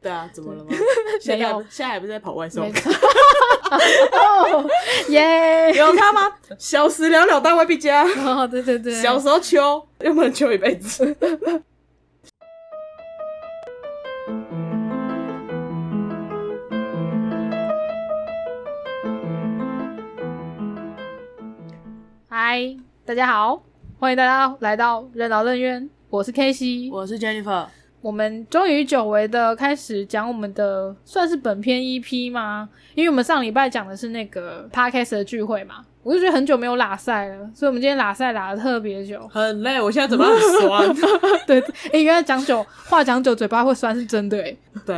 [0.00, 0.70] 对啊，怎么了吗？
[1.20, 2.64] 现在现在还不是在跑外送？
[2.70, 4.64] 哦，
[5.08, 5.72] 耶！
[5.74, 6.32] 有他吗？
[6.56, 8.04] 小时了了，大未必佳。
[8.04, 11.16] 哦，对对对，小时候求，又不能求一辈子。
[22.28, 23.60] 嗨，大家好，
[23.98, 27.66] 欢迎大家来到任劳任怨，我是 K C，我是 Jennifer。
[28.00, 32.68] 我们终于久违的开始讲我们的算是本篇 EP 吗？
[32.94, 40.96] 因为我们上礼拜讲的是那个 Podcast 的聚会嘛，我就觉得很久没有拉赛了，所以我们今天拉赛拉的特别久，很累，我现在嘴巴很酸。
[41.46, 41.60] 对，
[41.92, 44.56] 哎，原来讲久话讲久嘴巴会酸是真的哎。
[44.86, 44.96] 对，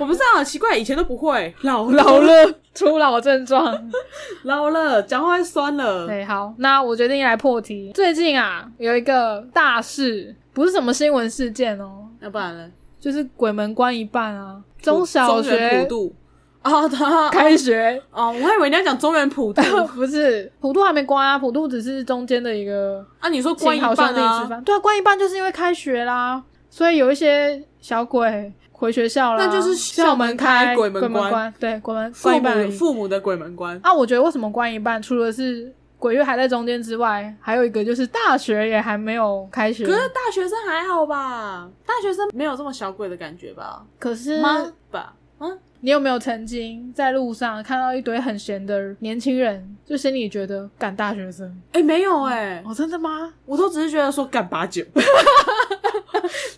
[0.02, 3.76] 我不知道，奇怪，以前都不会，老老了，出老症状，
[4.44, 6.06] 老了讲话会酸了。
[6.06, 7.92] 对，好，那我决定来破题。
[7.94, 10.34] 最近啊，有一个大事。
[10.52, 12.68] 不是什么新闻事件哦，要不然呢？
[12.98, 16.14] 就是鬼门关一半啊，中小学普渡
[16.60, 19.62] 啊，他开学哦，我还以为你要讲中原普渡，
[19.94, 23.28] 不是普渡还没关啊，普渡只是中间的一个啊。
[23.28, 24.60] 你说关一半啊？
[24.64, 33.92] 对啊，关一半就是因为开学啦，所以有一些小鬼回学校了，那就是校门开，鬼门关，对，鬼门关一半，父母的鬼门关啊。
[33.92, 35.72] 我觉得为什么关一半，除了是。
[36.00, 39.84] 鬼月还在中间之外，还有一个就是大学也还没有开学。
[39.84, 41.68] 可是大学生还好吧？
[41.84, 43.84] 大学生没有这么小鬼的感觉吧？
[43.98, 44.72] 可是吗？
[44.90, 45.12] 吧？
[45.40, 51.54] 嗯，你有没有曾经在路上看到一堆很闲的年轻人，就心里觉得赶大学生？
[51.72, 53.30] 哎，没有哎，哦，真的吗？
[53.44, 54.82] 我都只是觉得说赶八九，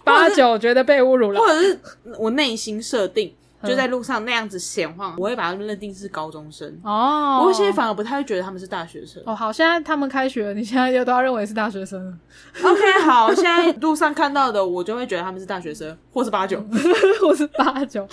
[0.05, 1.81] 八九觉得被侮辱了，或者是
[2.19, 3.35] 我内心设定。
[3.65, 7.45] 就在路上那样子闲晃，我会把他们认定是高中生哦。
[7.47, 9.33] 我现在反而不太会觉得他们是大学生哦。
[9.33, 12.13] 好，现在他们开学了，你现在又都要认为是大学生了。
[12.61, 16.61] OK，好，现在路上看到的，我就会觉得他们是大学生，或是八九，
[17.23, 18.05] 或是八九。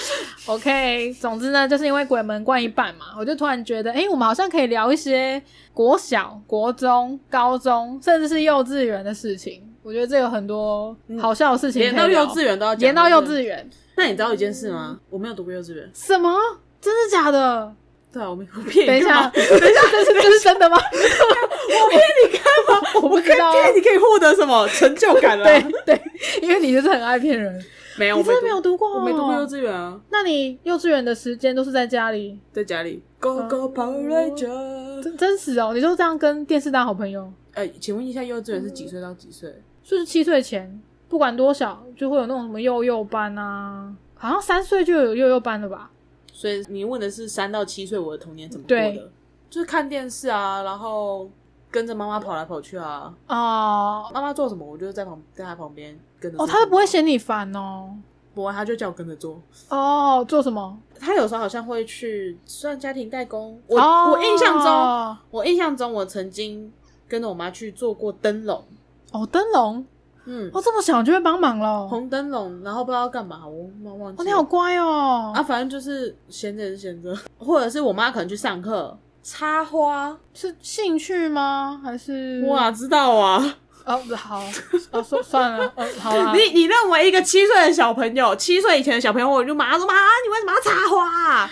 [0.46, 5.42] OK，总之呢，就是因为鬼门关一半嘛，我就突然觉得，哎，我们好像可以聊一些
[5.74, 9.64] 国小、国中、高中，甚至是幼稚园的事情。
[9.90, 13.68] 我觉得这有很多好笑的事情，连到幼稚园都要连到幼稚园。
[13.96, 15.00] 那你知道一件事吗？
[15.10, 15.90] 我没有读过幼稚园。
[15.96, 16.32] 什么？
[16.80, 17.74] 真的假的？
[18.14, 18.88] 对啊，我没我骗你。
[18.88, 20.78] 等一下， 等一下，这是这是真的吗？
[20.94, 22.44] 我骗你干
[22.84, 22.90] 嘛？
[23.02, 23.52] 我不知道。
[23.52, 25.44] 骗你可以获得什么成就感啊？
[25.44, 26.02] 对对，
[26.44, 27.60] 因为你就是很爱骗人。
[27.98, 28.94] 没有，你真的没有读过？
[28.94, 30.00] 我没读过幼稚园啊。
[30.12, 32.40] 那你幼稚园的时间都是在家里？
[32.54, 33.02] 在家里。
[33.20, 35.02] Go go Power Ranger。
[35.02, 37.34] 真真实哦，你就这样跟电视当好朋友？
[37.56, 39.54] 呃，请问一下，幼稚园是几岁到几岁？
[39.90, 40.80] 就是七岁前。
[41.08, 45.90] 不管多小，就会有那种什么幼幼班啊，好像三岁就有幼幼班了吧？
[46.32, 49.10] 所以你问的是三到七岁，我的童年怎么过的？
[49.50, 51.28] 就是看电视啊，然后
[51.72, 53.12] 跟着妈妈跑来跑去啊。
[53.26, 56.38] 哦，妈妈做什么，我就在旁在她旁边跟着。
[56.38, 57.90] 哦，她都不会嫌你烦哦。
[58.36, 59.42] 不会，他就叫我跟着做。
[59.70, 60.80] 哦，做什么？
[61.00, 63.60] 她有时候好像会去算家庭代工。
[63.66, 66.72] 我我印象中，我印象中我曾经
[67.08, 68.64] 跟着我妈去做过灯笼。
[69.12, 69.86] 哦，灯笼。
[70.26, 71.88] 嗯，哦，这么小就会帮忙了。
[71.88, 74.22] 红灯笼，然后不知道干嘛，我忘忘记。
[74.22, 75.32] 哦，你好乖哦。
[75.34, 81.82] 啊，反正就是闲着也是闲着， 或者是我妈可能去上课插花，是兴趣吗？
[81.84, 83.56] 还是我哪知道啊？
[83.86, 84.44] 哦，好，
[84.92, 86.36] 哦，算 算了，好。
[86.36, 91.50] 你你认为一个七岁的小朋友，七岁以前的小朋友，我就马上说妈，你为什么要插花？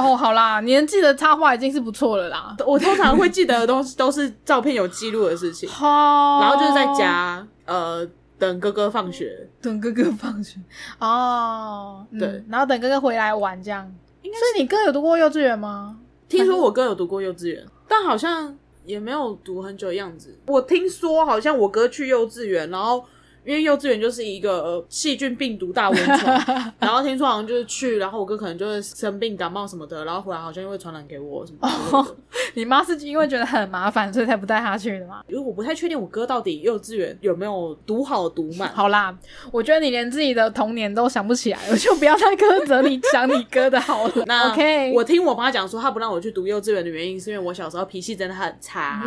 [0.00, 2.56] 哦，好啦，你能记得插画已经是不错了啦。
[2.66, 7.46] 我通常会记得的东西都是照片有记录的事情， 然后就是在家。
[7.66, 8.06] 呃，
[8.38, 10.58] 等哥哥放学，等哥哥放学
[10.98, 13.84] 哦，对，然后等哥哥回来玩这样。
[14.22, 15.96] 所以你哥有读过幼稚园吗？
[16.28, 20.38] 听说我哥有读过幼稚园，但好像也没有读很久的样子。
[20.46, 23.04] 我听说好像我哥去幼稚园，然后。
[23.44, 26.44] 因为幼稚园就是一个细菌病毒大温床，
[26.78, 32.16] 然后听说好像就是去，然后我哥可能就是生病感冒什么的，然后回来好像又会传染给我什么。
[32.54, 35.22] 你妈是因为觉得很麻烦，所以才不带他去的吗？
[35.28, 38.68] 因为我不太确定我哥到底幼稚园有没有读好读满。
[38.74, 39.16] 好啦，
[39.50, 44.12] 我觉得你连自己的童年都想不起来，我就不要再苛责你想你哥的好了。
[44.26, 49.02] 那 OK，我听我妈讲说，她不让我去读幼稚园的原因是因为我小时候脾气真的很差，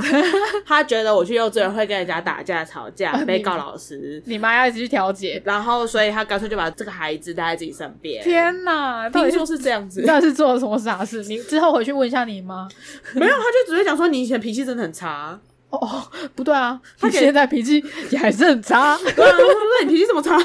[0.65, 4.22] 她觉得我去幼稚园会跟人家打架吵架，被告老师。
[4.25, 8.23] 你妈要一直去调解，然后所以他干脆就把这个孩子带在自己身边。
[8.23, 11.23] 天哪，听说是这样子，到底是做了什么傻事？
[11.23, 12.67] 你之后回去问一下你妈。
[13.15, 15.39] 没有，他就只会讲说你以前脾气真的很差。
[15.69, 16.03] 哦，
[16.35, 18.95] 不对啊，他现在脾气也还是很差。
[19.15, 20.37] 对啊，那你脾气这么差？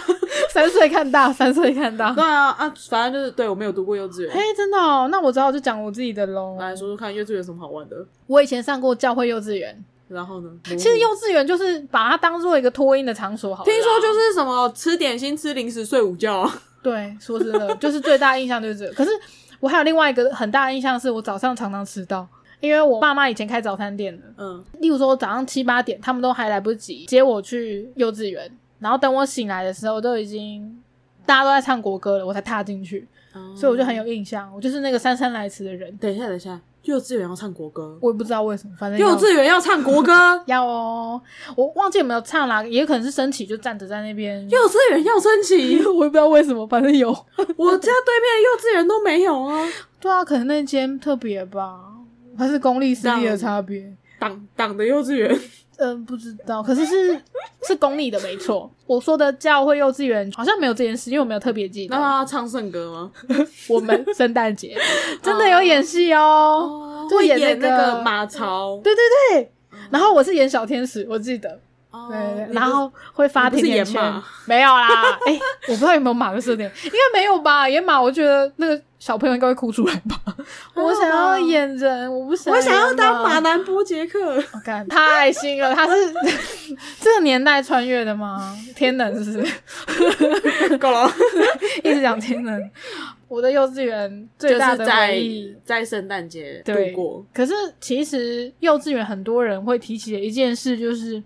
[0.51, 2.13] 三岁看大，三岁看大。
[2.13, 4.35] 对啊啊，反正就是对我没有读过幼稚园。
[4.35, 6.57] 嘿，真的哦，那我只好就讲我自己的喽。
[6.59, 8.07] 来说说看，幼稚园有什么好玩的？
[8.27, 9.85] 我以前上过教会幼稚园。
[10.09, 10.51] 然后呢？
[10.65, 13.65] 其实幼稚园就是把它当做一个托婴的场所，好。
[13.65, 16.51] 听说就是什么吃点心、吃零食、睡午觉。
[16.83, 18.93] 对，说真的，就是最大印象就是这个。
[18.93, 19.11] 可是
[19.61, 22.27] 我还有另外一个很大的印象是，我早上常常迟到，
[22.61, 30.81] 因为我爸妈以前开早餐店的，嗯，例如说早上七八点，他们都还来不及接我去幼稚园，然后等我醒来的时候，都已经
[31.27, 33.07] 大家都在唱国歌了，我才踏进去，
[33.57, 35.95] 所以我就很有印象，我就是那个姗姗来迟的人。
[35.97, 40.12] 等一下，等一下，幼稚园要唱国歌，我也不知道为什么，反正幼稚园要唱国歌，
[40.46, 41.20] 要哦，
[41.55, 47.08] 我忘记有没有唱啦，也可能是升旗就站着在那边，幼稚园要升旗， 我也不知道为什么，反正有。
[47.11, 47.14] 我
[47.76, 49.69] 家对面幼稚园都没有啊。
[50.00, 51.79] 对啊，可能那间特别吧，
[52.38, 53.93] 还是公立私立的差别。
[54.19, 55.38] 党党的幼稚园，
[55.79, 57.21] 嗯，不知道，可是是
[57.67, 58.71] 是公立的没错。
[58.87, 61.95] 我说的教会幼稚园好像没有这件事，因为我没有特别记得。
[61.97, 63.11] 那他要唱圣歌吗？
[63.69, 64.77] 我们圣诞节
[65.23, 69.03] 真的有演戏哦，就会演演那那个个马槽，对对
[69.43, 69.53] 对，
[69.91, 71.61] 然后我是演小天使，我记得。
[71.99, 74.89] 哦对然后会发甜甜圈，没有啦。
[75.27, 77.69] 哎、我不知道有没有马的设定，应该没有吧？
[77.69, 80.17] 野马，我觉得那个小朋友应该会哭出来吧。
[80.75, 83.39] 我想要演人，我不想，我想要当马。
[83.39, 84.19] 南波杰克，
[84.53, 86.12] 我看太新了，他是
[87.00, 88.56] 这个年代穿越的吗？
[88.75, 90.77] 天能是不是？
[90.79, 91.09] 够了。
[91.85, 92.71] 一直讲天能。
[93.29, 101.23] 我的幼稚园最就大的是在回忆在圣诞节度过，可是其实幼稚园很多人会提起的一件事，就是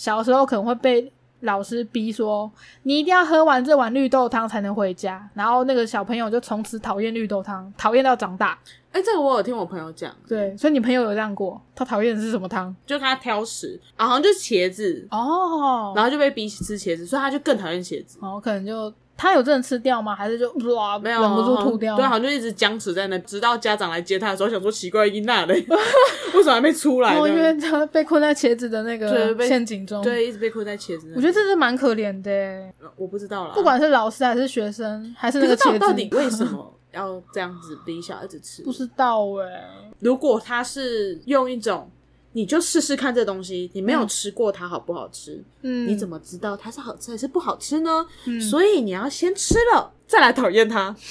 [0.00, 2.50] 小时候可能会被老师逼说，
[2.84, 8.58] 你一定要喝完这碗绿豆汤才能回家，然后那个小朋友就从此讨厌绿豆汤，讨厌到长大。
[8.92, 12.74] 哎、这个我有听我朋友讲，对，所以你朋友有这样过，他讨厌的是什么汤？
[12.86, 18.18] 就跟他挑食，啊好像就是茄子，哦，然后就被逼吃茄子，所以他就更讨厌茄子。
[18.22, 18.90] 然后可能就
[19.20, 20.16] 他有真的吃掉吗？
[20.16, 21.94] 还是就哇没有，忍不住吐掉？
[21.94, 25.54] 对，好像就一直僵持在那，直到家长来接他的时候，想说奇怪，伊娜嘞，
[26.32, 27.54] 为什么还没出来哦，因为？
[27.58, 31.12] 他被困在茄子的那对个陷阱中。，对，一直被困在茄子。
[31.14, 38.72] 我觉得这是蛮可怜的耶，我不知道啦，不管是老师还是学生，还是那个茄子，到底为什么要这样子逼小孩子吃 不？
[38.72, 39.90] 知道哎。
[39.98, 41.90] 如果他是用一种，
[42.32, 48.06] 你就试试看这东西，你没有吃过它好不好吃，嗯，你怎么知道它是好吃还是不好吃呢？
[48.26, 50.94] 嗯所以你要先吃了，再来讨厌它。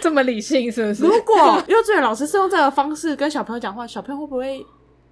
[0.00, 0.70] 这么理性？
[0.72, 1.04] 是不是？
[1.04, 1.36] 如果
[1.68, 4.66] 幼稚园老师是用这个方式跟小朋友讲话，小朋友会不会？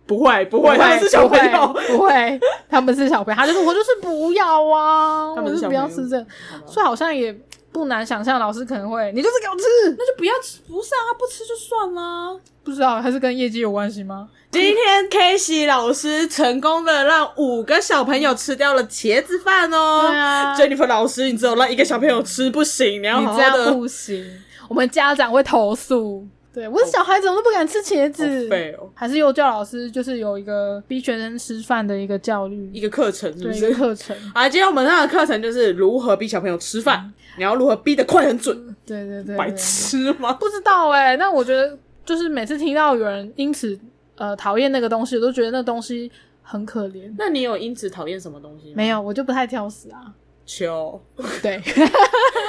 [0.06, 1.98] 不会，不会，他们是小朋友不。
[1.98, 6.26] 会， 他们是小朋友，他就是我就是不要啊，他们是我就小朋友不要吃这
[6.66, 7.32] 所以好像也
[7.76, 9.64] 不难想象，老师可能会，你就是给我吃，
[9.99, 12.34] 那就不要吃，不是啊，不吃就算啦。
[12.64, 14.31] 不知道还是跟业绩有关系吗？
[14.50, 20.08] 今天 K 西老师成功的让五个小朋友吃掉了茄子饭哦。
[20.08, 23.73] 对啊 Jennifer 老师，你只有让一个小朋友吃不行，你要好好你这样的。
[23.75, 24.25] 不行，
[24.69, 26.26] 我们家长会投诉。
[26.56, 28.49] 对，我的小孩怎么都不敢吃茄子
[28.94, 33.75] 还是幼教老师就是有一个逼学生吃饭的一个教育，一个课程是不对一个是？
[33.75, 34.17] 课程。
[34.32, 40.32] 啊，今天我们上的课程就是如何逼小朋友吃饭，你要如何逼得快很准，对对对，白对痴吗？
[40.32, 43.79] 不知道哎、那我觉得就是每次听到有人因此
[44.14, 46.11] 呃讨厌那个东西，我都觉得那东西
[46.43, 47.12] 很可怜。
[47.19, 48.73] 那你有因此讨厌什么东西吗？
[48.76, 50.14] 没有，我就不太挑食啊。
[50.46, 50.98] 秋，
[51.43, 51.60] 对，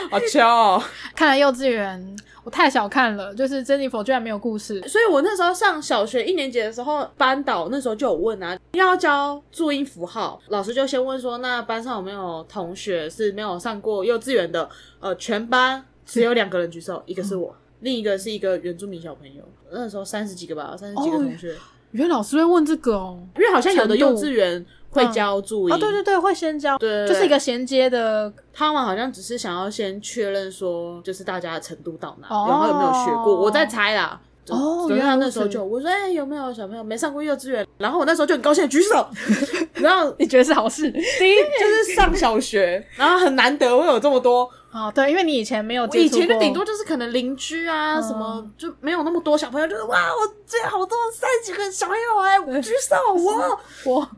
[0.09, 0.81] 好 秋哦。
[1.15, 4.79] 看了幼稚园我太小看了，就是珍妮佛居然没有故事。
[4.87, 14.69] 所以我那时候上小学一年级的时候，班导那时候就有问啊，要教注音符号，老师就先问说，那班上有没有同学是没有上过幼稚园的？
[14.99, 19.43] 呃，全班只有两个人举手，一个是我，另一个是一个原住民小朋友。
[19.71, 21.53] 那时候三十几个吧，三十几个哦同学，
[21.91, 23.19] 原来老师会问这个哦。
[23.35, 28.31] 因为好像有的幼稚园会教注音，哦，对对对，会先教，对就是一个衔接的。
[28.53, 33.35] 他们好像只是想要先确认说，就是大家的程度到哪，哦然后有没有学过。
[33.39, 34.19] 我在猜啦。
[34.45, 37.67] 就所以他那时候就我说，哎、有没有小朋友没上过幼稚园？
[37.77, 39.05] 然后我那时候就很高兴的举手，
[39.75, 40.89] 然后你觉得是好事？
[40.89, 40.99] 第
[41.33, 44.49] 一就是上小学，然后很难得会有这么多。
[44.71, 53.59] 哦，对，因为你以前没有我接触，以前就顶多就是可能邻居啊、嗯什么，就没有那么多小朋友，就是哇，我这好多三十几个小朋友哎、我 举手，我
[53.91, 54.09] 我，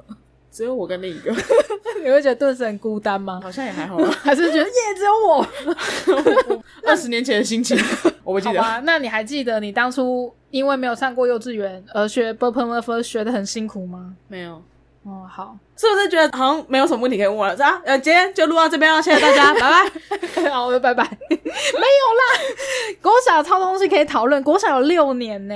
[0.60, 1.32] 只有我跟另一个，
[2.04, 3.40] 你会觉得顿时很孤单吗？
[3.42, 4.10] 好像也还好吧。
[4.22, 5.48] 还是觉得耶，只有我？
[6.86, 7.78] 二十年前的心情，
[8.26, 8.62] 我不记得。
[8.62, 14.14] 好吧，那你还记得你当初因为没有上过幼稚园而学 b u r p l e m u r f 学的很辛苦吗？
[14.28, 14.62] 没有。
[15.04, 17.56] 哦，好，是不是觉得好像没有什么问题可以问我了？
[17.56, 20.50] 是啊，呃，今天就录到这边了，谢谢大家，拜拜。
[20.52, 21.04] 好，拜拜。
[21.30, 22.22] 没有啦，
[23.02, 24.44] 国小超多东西可以讨论。
[24.44, 25.56] 国小有六年呢，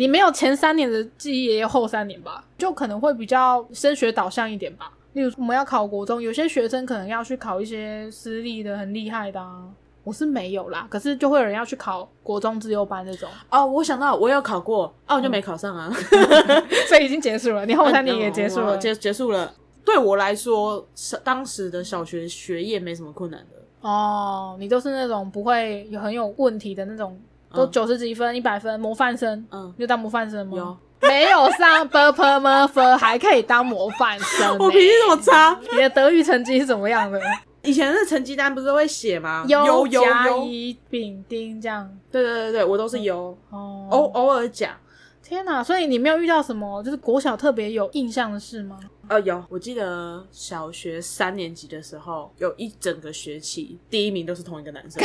[0.00, 4.90] 你没有前三年的记忆，也有后三年吧，就可能会比较升学导向一点吧。
[5.12, 9.68] 例如我们要考国中，有些学生可能要去考一些私立的很厉害的啊。
[10.02, 15.92] 我是没有啦，可是就会有人要去考国中自优班这种，哦，我想到我有考过，哦，我就没考上啊。
[16.88, 17.66] 所以已经结束了。
[17.66, 19.52] 你后三年也结束了， 结结束了。
[19.84, 23.86] 对我来说，是当时的小学学业没什么困难的。
[23.86, 27.20] 哦，你都是那种不会有很有问题的那种，
[27.52, 29.46] 都嗯九十几分、一百分模范生。
[29.50, 30.56] 嗯，你有当模范生吗？
[30.56, 30.78] 有，
[31.08, 35.58] 没有上 b p m f 还可以当模范生、 我脾气这么差。
[35.72, 37.20] 你的德育成绩是怎么样的？
[37.62, 39.44] 以前的成绩单不是会写吗？
[39.46, 41.90] 优甲优，乙丙丁这样。
[42.10, 44.74] 对对对对，我都是优，哦，偶偶尔讲。
[45.22, 45.62] 天哪！
[45.62, 48.80] 所以你没有遇到什么就是国小特别有印象的事吗？
[49.06, 55.00] 呃，有，我记得小学三年级的时候，有一整个学期第一名都是同一个男生，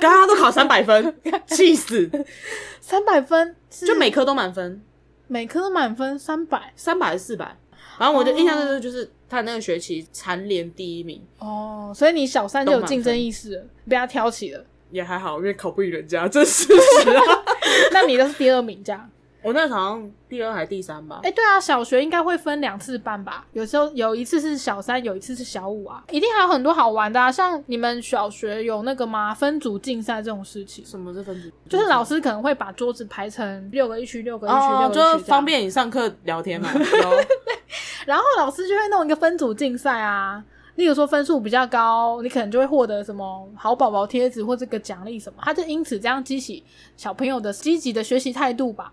[0.00, 1.14] 刚刚都考三百分，
[1.46, 2.10] 气死！
[2.80, 4.82] 三百分是就每科都满分，
[5.26, 7.56] 每科都满分三百三百还是四百？
[7.98, 14.64] 然后我就印象就是就是他那个学期蝉联第一名，哦，所以你小三就有竞争意识了，被他挑起了。
[14.90, 17.22] 也还好，因为考不赢人家，这是事实啊。
[17.92, 19.08] 那你都是第二名这样？
[19.42, 23.46] 我那好像第二还第三吧哎、，对啊，小学应该会分两次班吧？
[23.52, 27.32] 有时候有一次是小三，有一次是小五啊，一定还有很多好玩的啊。
[27.32, 29.34] 像你们小学有那个吗？
[29.34, 31.50] 分组竞赛这种事情，什么是分组？
[31.68, 35.44] 就是老师可能会把桌子排成六个一区，六个一区，六哦，个一区，就是方。
[35.44, 36.70] 便你上课聊天嘛。
[36.76, 36.84] 对
[38.06, 40.44] 然后老师就会弄一个分组竞赛啊。
[40.76, 46.62] 例如说分数比较高，你可能就会获得什么好宝宝贴纸或这个奖励什么，他就因此这样激起
[46.96, 48.92] 小朋友的积极的学习态度吧。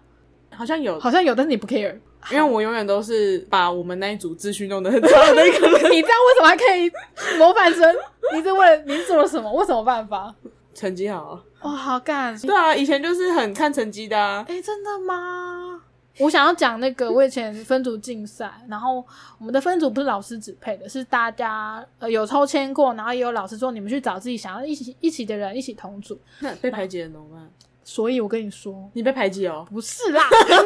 [0.51, 1.97] 好像有，好像有，但是你不 care。
[2.31, 5.91] 因为我永远都是把我们那一组秩序弄得很差的那个人。
[5.91, 6.91] 你这样为什么还可以
[7.37, 7.95] 模范生？
[8.35, 9.49] 你是为了你做了什么？
[9.53, 10.33] 为什么办法？
[10.73, 12.37] 成绩好啊，哇、好干！
[12.39, 14.45] 对啊，以前就是很看成绩的啊。
[14.49, 15.81] 哎、真的吗？
[16.19, 19.05] 我想要讲那个，我以前分组竞赛，然后
[19.39, 26.19] 我们的分组不是老师指配的，是大家呃有抽签过，然后也有老师说你们去找自己想要一起一起的人一起同组。
[26.41, 27.49] 那被排挤了怎么办？
[27.89, 29.65] 所以我跟你说，你被排挤哦？
[29.71, 30.21] 不是啦，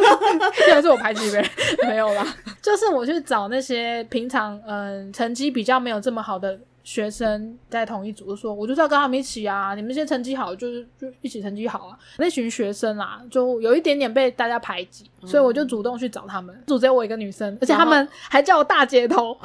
[0.66, 1.50] 原来是我排挤别人，
[1.88, 2.26] 没有啦，
[2.64, 11.98] 就是我去找那些平常嗯、成绩比较没有这么好的学生在同一组，就说我就是要跟他们一起啊，你们现在成绩好就是就一起成绩好啊。
[12.18, 19.38] 那群学生啊，就有一点点被大家排挤，所以我就主动去找他们，组只有我一个女生，而且他们还叫我大姐头。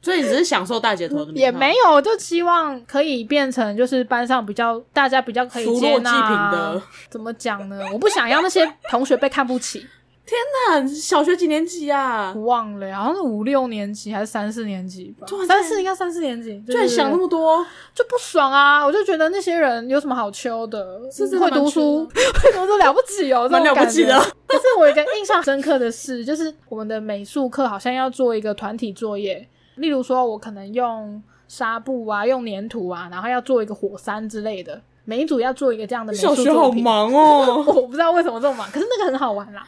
[0.00, 6.82] 所以你只是享受大姐头的也没有，就希望可以变成就是班上比较大家比较可以接纳啊贫的。
[7.10, 7.80] 怎么讲呢？
[7.92, 9.86] 我不想要那些同学被看不起。
[10.68, 12.32] 那小学几年级啊？
[12.36, 18.84] 我忘了，好像是五六年级还是三四年级吧三四应该三四年级，居然想那么么多，就不爽啊！
[18.84, 21.00] 我就觉得那些人有什么好秋的？
[21.00, 24.14] 会是真的蛮读书，会读书了不起哦，这 蛮了不起的。
[24.46, 36.70] 但是我有一个印象深刻的事，就是我们的美术课好像要做一个团体作业，例如说我可能用纱布啊，用粘土啊，然后要做一个火山之类的，每一组要做一个这样的美术小学好。
[36.70, 37.64] 忙哦。
[37.74, 39.66] 我不知道为什么这么忙，可是那个很好玩啦。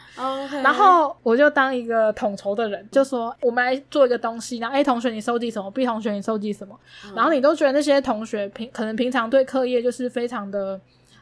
[0.61, 6.79] 然后我就当一个统筹的人，就说我们来做一个东西，然后 A 同学你收集什么，B 同学你收集什么，
[7.15, 10.79] 然后你都觉得那些同学平可能平常对课业就是非常的。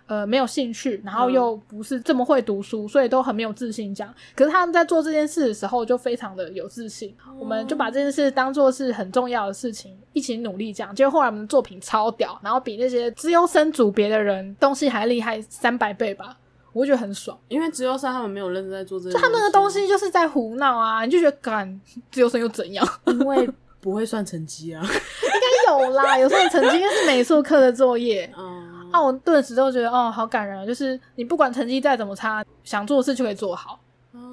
[0.09, 3.93] 呃，没有兴趣，然后又不是这么会读书，所以都很没有自信。
[3.93, 7.15] 这样，可是他们在做这件事的时候就非常的有自信。
[7.39, 10.73] 我们就把这件事当做是很重要的事情，一起努力。
[10.73, 16.35] 这样，结果后来我们的作品超屌，然后比那些资优生组别的人东西还厉害三百倍吧，
[16.73, 17.37] 我就觉得很爽。
[17.47, 21.79] 因为只有生他们没有认真在做这个，就他们的东，西就是在胡闹啊，你就觉得干
[22.11, 22.83] 自由生又怎样？
[23.05, 23.47] 因 为
[23.79, 24.81] 不会算成绩啊。
[24.83, 28.29] 应该有啦，有时候曾经是美术课的作业。
[28.37, 30.65] 嗯，啊，我顿时都觉得哦，好感人啊！
[30.65, 33.79] 就是你不管成绩再怎么差，想做的事就可以做好。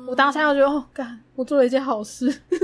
[0.08, 2.60] 我当下就觉得哦，干，我做了一件好事， 天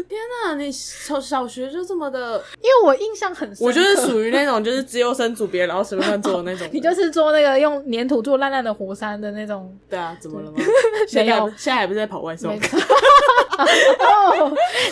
[0.46, 3.64] 哪你小小学就这么的，因为我印象很深刻。
[3.64, 6.70] 我就是属于那种就是自由生组别，然后随便乱做的那种 人。
[6.72, 10.58] 你就是做那个用粘土做烂烂的火山的那种，对啊，怎么了吗？
[11.08, 12.52] 现在没有现在还不是在跑外送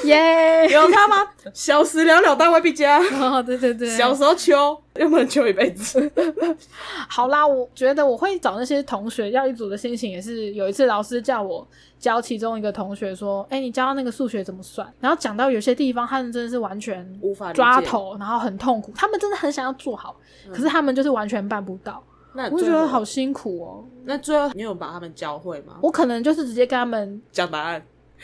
[0.04, 0.68] 耶！
[0.70, 1.26] 有他吗？
[1.54, 2.98] 小时了了，大未必佳。
[3.20, 6.10] 哦，对对对，小时候秋，又不能秋一辈子。
[7.08, 11.66] 好啦，我觉得我会找那些同学要一组的心情，也是有一次老师叫我
[11.98, 17.80] 教其中一个同学说：“哎、你教那个数学怎么算？”然后讲到有些地方，他们真的是完全无法抓。
[17.80, 18.92] 头，然后很痛苦。
[18.94, 20.14] 他们真的很想要做好，
[20.52, 22.02] 可是他们就是完全办不到。
[22.34, 23.84] 那我就觉得好，辛苦哦。
[24.04, 25.76] 那最后你有把他们教会吗？
[25.80, 27.82] 我可能就是直接跟他们讲答案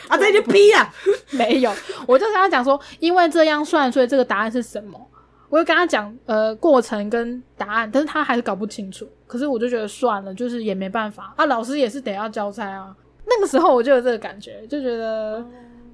[0.08, 0.94] 啊，这就逼啊！
[1.32, 1.72] 没有，
[2.06, 5.00] 我就跟他讲说，因为这样算，所以这个答案是什么？
[5.48, 9.06] 我就跟他讲呃过程跟答案，但是他还是搞不清楚。
[9.26, 12.94] 可是我就觉得算了，就是也没办法啊，老师也是得要交差啊。
[13.26, 15.44] 那个时候我就有这个感觉，就觉得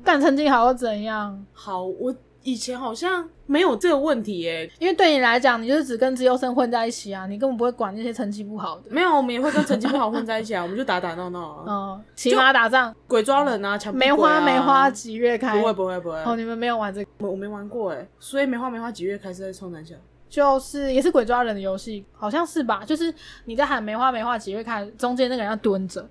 [0.04, 1.42] 干成绩好又怎样？
[1.52, 8.84] 好，我以前好像没有这个问题耶，因为对你来讲，你就是只跟资优生混在一起啊，你根本不会管那些成绩不好的。
[8.90, 15.56] 没有，我们也会跟成绩不好混在一起啊，我们就打打闹闹啊，嗯， 骑马打仗，鬼抓人啊，抢、啊、梅花梅花几月开？
[15.58, 16.16] 不会不会不会。
[16.24, 19.96] 哦，你们没有玩这个，我我没玩过哎，所以梅花梅花几月开是在冲南墙，
[20.28, 22.82] 就是也是鬼抓人的游戏，好像是吧？
[22.84, 26.08] 就是你在喊梅花梅花几月开，中间那个人要蹲着，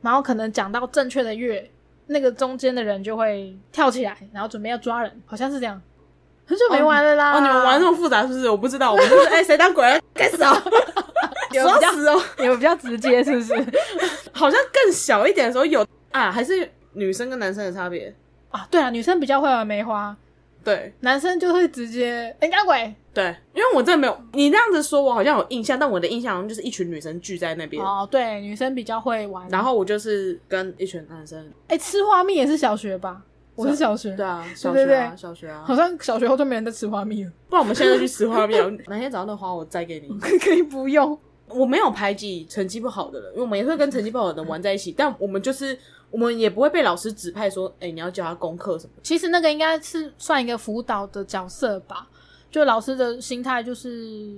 [0.00, 1.70] 然后可能讲到正确的月，
[2.08, 5.80] 那个中间的人就会跳起来，然后准备要抓人，好像是这样。
[6.46, 7.34] 很久没玩了啦！
[7.36, 8.48] 哦，你们玩那么复杂是不是？
[8.48, 9.84] 我不知道，我们就是哎，谁当鬼
[10.14, 10.56] 该死哦！
[11.52, 13.54] 有比较 死哦， 有比较直接是不是？
[14.32, 18.14] 好像更小一点的时候有啊，还是女生跟男生的差别
[18.50, 18.66] 啊？
[18.70, 20.16] 对啊，女生比较会玩梅花，
[20.64, 22.94] 对，男生就会直接人家鬼。
[23.14, 27.82] 对，因为我真的没有你这样子说，我好像有印象，但我的印象好像就是一群女生聚在那边。
[27.84, 31.50] 哦，对，女生比较会玩，然后我就是跟一群男生。
[31.68, 33.22] 哎，吃花蜜也是小学吧？
[33.54, 37.30] 我是小学，对啊，小学啊，小学啊，好像小学后就没人在吃花蜜了。
[37.48, 38.54] 不然我们现在去吃花蜜，
[38.86, 41.18] 哪天早上的花我摘给你， 可以不用。
[41.50, 45.78] 我没有排挤成绩不好的人，因为我们也会跟成绩不好的人玩在一起，但我们就是
[46.10, 48.92] 我们也不会被老师指派说，哎，你要教他功课什么。
[49.02, 52.08] 其实那个应该是算一个辅导的角色吧，
[52.50, 54.36] 就老师的心态就是，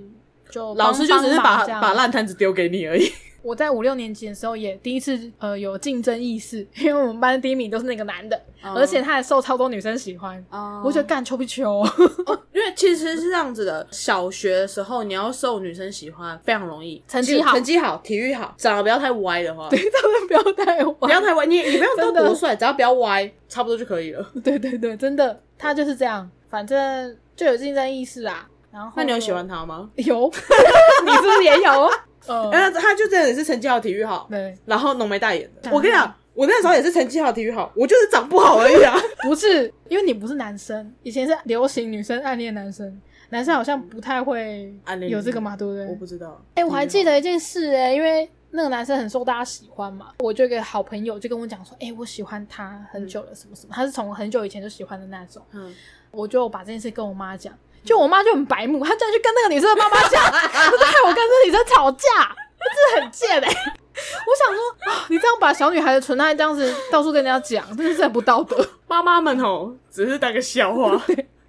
[0.49, 3.11] 就老师就只是把把烂摊子丢给你而已。
[3.41, 10.43] 我在五六年级的时候也第一次呃有竞争意识， 因为我们班第一名都是那个男的，哦而且他还受超多女生喜欢。
[10.49, 11.83] 哦我觉得干球不球，
[12.53, 21.09] 因为其实是这样子的，小学的时候你要受女生喜欢非常容易，成绩好成绩好，体育好，长得不要太歪的话， 对，长得不要太歪不。
[21.09, 24.25] 要太歪，你你不要真的多多帅，只要不要歪，差不多就可以了。
[24.43, 28.47] 对对对，真的，他就是这样，反正就有竞争意识啊。
[28.71, 29.89] 然后那你有喜欢他吗？
[29.97, 30.27] 有，
[31.05, 31.91] 你是不是也有？
[32.27, 35.71] 呃， 然后他就真的是成绩好，体育好，对，然后浓眉大眼的。
[35.71, 38.95] 我跟你讲，我那时候也是成绩好，体育好，我就是长不好而已啊。
[39.23, 45.87] 不是，因为你不是男生，以前是流行女生暗恋男生，男生好像不太会暗恋有这个嘛，对不对？
[45.87, 46.39] 我不知道。
[46.53, 55.73] 哎、我还记得一件事哎、因为那个男生很受大家喜欢嘛，我就有一个好朋友就跟我讲说，哎、我喜欢他很久了，什么什么，他是从很久以前就喜欢的那种，嗯，
[56.11, 68.65] 我就把这件事跟我妈讲，就我妈就很白目，她竟然去跟那个女生的妈妈讲， 她就害我跟这女生吵架，真的很贱哎、我想说啊，你这样把小女孩的纯爱这样子到处跟人家讲，真的是很不道德。
[68.87, 71.01] 妈妈们吼，只是当个笑话。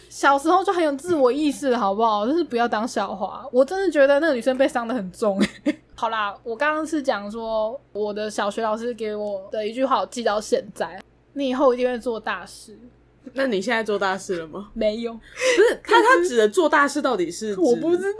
[0.08, 2.26] 小时候就很有自我意识，好不好？
[2.26, 3.46] 就是不要当笑话。
[3.50, 5.80] 我真的觉得那个女生被伤的很重、欸。
[5.94, 11.00] 好啦，我刚刚是讲说我的小学老师给我的一句话，我记到现在：
[11.32, 12.78] 你以后一定会做大事。
[13.34, 14.70] 那你现在做大事了吗？
[14.74, 17.58] 没有，不是，他他指的做大事到底是？
[17.58, 18.18] 我不知道。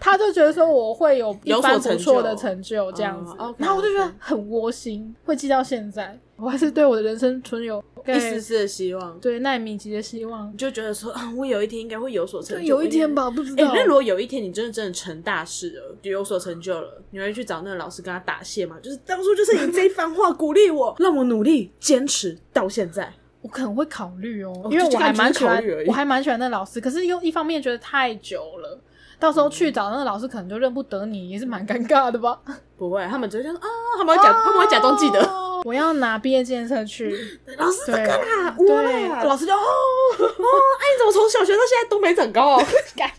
[0.00, 6.18] 他就觉得说我会有一有所番不错的成就这样子，然后我就觉得很窝心，会记到现在。
[6.36, 10.56] 我还是对我的人生存有一丝丝的希望，对奈米级的希望你。
[10.56, 13.72] 就觉得说啊，我有一天应该会有所成就就，有一天吧，不知哎、道。
[13.74, 18.76] 那如果有一天你真的真的成大事了，就有所成就了，你会去找那个老师跟他答谢吗？
[18.80, 23.12] 就是当初就是你这一番话鼓励我，让我努力坚持到现在。
[23.40, 28.78] 我可能会考虑哦，哦因为我还蛮喜欢我还蛮喜欢那老师，可是又一方面觉得太久了，
[29.18, 32.38] 到时候去找那个老师可能就认不得你，也是蛮尴尬的吧。
[32.76, 33.66] 不会，他们只会说啊，
[33.98, 35.20] 他们会假，他们会假装记得。
[35.24, 37.10] 哦 我要拿毕业纪念册去，
[37.58, 42.56] 老师这对个啦，我对，啦，老师就哦，哦，哎，你怎么从小学到现在都没长高？
[42.94, 43.10] 干，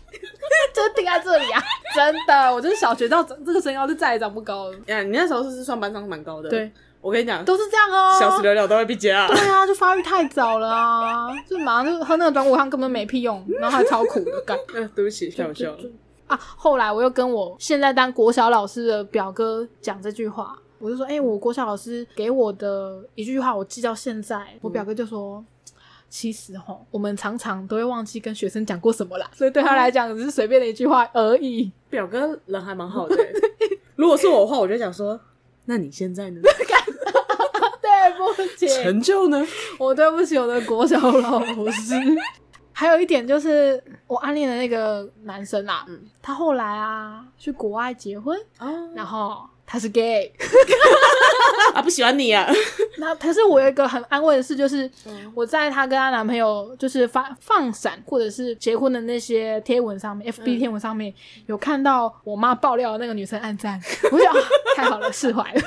[0.72, 1.62] 就定在这里啊！
[1.94, 4.76] 真的，我就是小学到这个身高就再也长不高了。
[4.86, 6.48] 呀，你那时候是是算班上蛮高的？
[6.48, 8.18] 对，我跟你讲，都是这样哦。
[8.18, 9.26] 小时了了都会被加。
[9.28, 14.58] 对啊，就发育太早了啊， 就马上就喝那个转骨汤根本没屁用， 然后还超苦的干。
[14.74, 15.74] 嗯，对不起，太好笑。
[16.26, 24.38] 啊，后来我又跟我现在当国小老师的表哥讲这句话，我就说，哎、我国小老师给我的一句话，我记到现在。
[24.60, 25.42] 我表哥就说，
[26.08, 31.72] 其实吼，我们常常都会忘记跟学生讲过什么啦，所以对他来讲只是随便的一句话而已。
[31.88, 33.32] 表哥人还蛮好的欸。
[33.96, 35.18] 如果是我的话，我就想说，
[35.64, 36.40] 那你现在呢？
[38.36, 39.46] 对不起，成就呢？
[39.78, 41.94] 我对不起我的国小老师。
[42.72, 50.32] 还有一点就是，我暗恋的那个男生啊，嗯他后来啊去国外结婚，哦，然后他是 gay。
[51.74, 52.50] 啊，不喜欢你啊？
[52.98, 61.12] 那可是我有一个很安慰的事，就是嗯我在她跟她男朋友就是发放闪或者是结婚的那些贴文上面，FB 贴文上面
[61.46, 63.78] 有看到我妈爆料的那个女生暗赞，
[64.10, 64.38] 我想、啊、
[64.74, 65.60] 太好了，释怀了。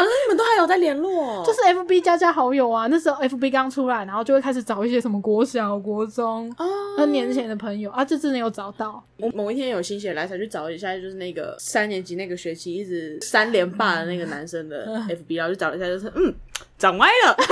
[0.00, 1.44] 啊，那你们都还有在联络？
[1.44, 6.50] 就是 FB 加加好友啊，那时候 FB 刚出来，然后就会开始找一些什么国小、国中。
[6.56, 6.64] 啊，
[6.96, 16.34] 那年前的朋友啊，这真的有找到，我某一天有心血来潮去找一下，就是那个三年级那个学期一直三连霸的那个男生的 FB，然后就找了一下，就是嗯，
[16.78, 17.36] 长歪了。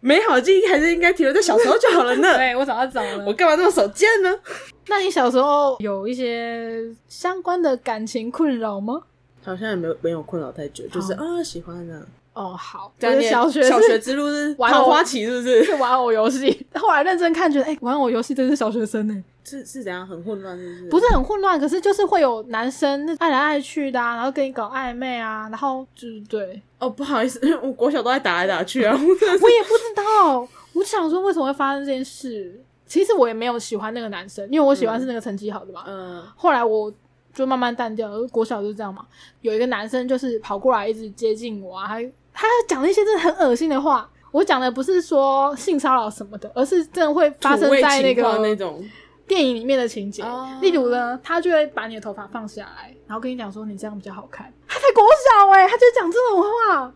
[0.00, 2.36] 美好的记忆还是应该停留在小时候就好了呢。
[2.36, 3.24] 对我找到找了。
[3.26, 4.32] 我干嘛那么手贱呢？
[4.88, 9.02] 那你小时候有一些相关的感情困扰吗？
[9.46, 12.04] 好像也没有没有困扰太久，就是啊喜欢的。
[12.34, 15.64] 哦，好，这样你我的小学小学之路是玩偶桃花期，是不是？
[15.64, 20.90] 是玩偶游戏， 后来认真看，觉得哎、玩偶游戏真是小学生呢，是是怎样很混乱，是不是？
[20.90, 28.92] 不是很混乱，可是就是会有男生爱来爱去的、啊，然后跟你搞暧昧啊，然后就是对哦，不好意思， 我国小都在打来打去啊。
[29.00, 32.60] 我也不知道，我想说为什么会发生这件事。
[32.86, 35.82] 其实我也没有喜欢那个男生，因为我喜欢是那个成绩好的嘛。
[35.88, 36.92] 嗯后来我
[37.36, 39.06] 就慢慢淡掉，国小就是这样嘛。
[39.42, 44.10] 有一个男生就是跑过来一直接近我啊，还他讲了一些真的很恶心的话。
[44.32, 48.84] 我讲的不是说性骚扰什么的，而是真的会发生在那个那种，
[49.26, 50.22] 电影里面的情节。
[50.22, 54.52] 哦例如呢，他就会把你的头发放下来，然后跟你讲说你这样比较好看。
[54.68, 56.92] 他才国小哎、他就讲这种话。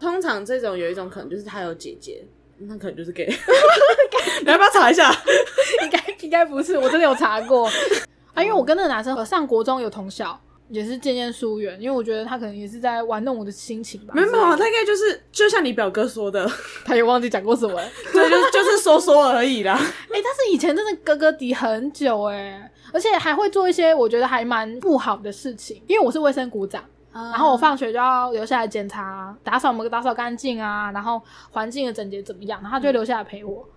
[0.00, 2.24] 通常这种有一种可能就是他有姐姐，
[2.58, 3.26] 那可能就是 gay。
[4.42, 5.12] 你要不要查一下？
[5.84, 7.70] 应该应该不是，我真的有查过
[8.40, 14.14] 啊，因为我跟那个男生上国中有同校，也是渐渐疏远，因为我觉得他可能也是在玩弄我的心情吧。
[14.14, 16.48] 没有没有，之类的他应该就是就像你表哥说的，
[16.84, 17.88] 他也忘记讲过什么了。
[18.12, 19.74] 对，就是就是说说而已啦。
[19.74, 26.82] 哎、但是以前真的哥哥敌很久哎、而且还会做一些我觉得还蛮不好的事情，因为我是卫生股长。
[27.12, 33.66] 然后我放学就要留下来检查，打扫我们打扫干净啊，然后环境的整洁怎么样，然后他就留下来陪我。
[33.66, 33.74] 嗯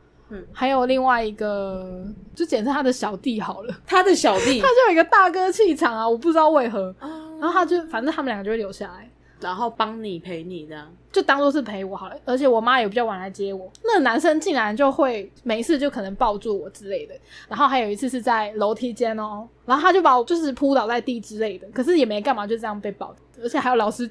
[0.52, 6.94] 还有另外一个，就简称他的小弟好了， 他的小弟 他，就有一个大哥气场啊，我不知道为何。
[7.40, 9.10] 然然后他就反正他们两个就会留下来，
[9.42, 10.90] 然后帮你陪你这样。
[11.12, 12.16] 就当做是陪我好了。
[12.24, 17.14] 而且我妈也比较晚来接我，那个男生竟然就会没事就可能抱住我之类的。
[17.50, 23.14] 然后还有一次是在楼梯间哦，然后他就把我就是扑倒在地之类的，可是也没干嘛，就这样被抱。
[23.42, 24.10] 而且还有老师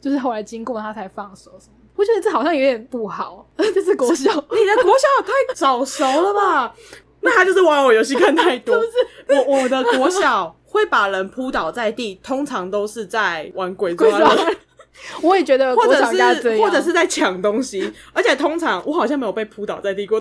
[0.00, 1.76] 就是后来经过他才放手什么。
[2.02, 4.28] 我觉得这好像有点不好， 这是国小。
[4.32, 6.74] 你的国小也太早熟了吧？
[7.20, 8.74] 那他就是玩我游戏看太多。
[9.30, 14.56] 我我的国小会把人扑倒在地，通常都是在玩鬼抓人，
[15.22, 17.92] 我也觉得或者是或者是在抢东西。
[18.12, 20.20] 而且通常我好像没有被扑倒在地过。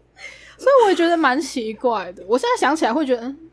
[0.60, 2.24] 所以我也觉得蛮奇怪的。
[2.28, 3.50] 我现在想起来会觉得，嗯，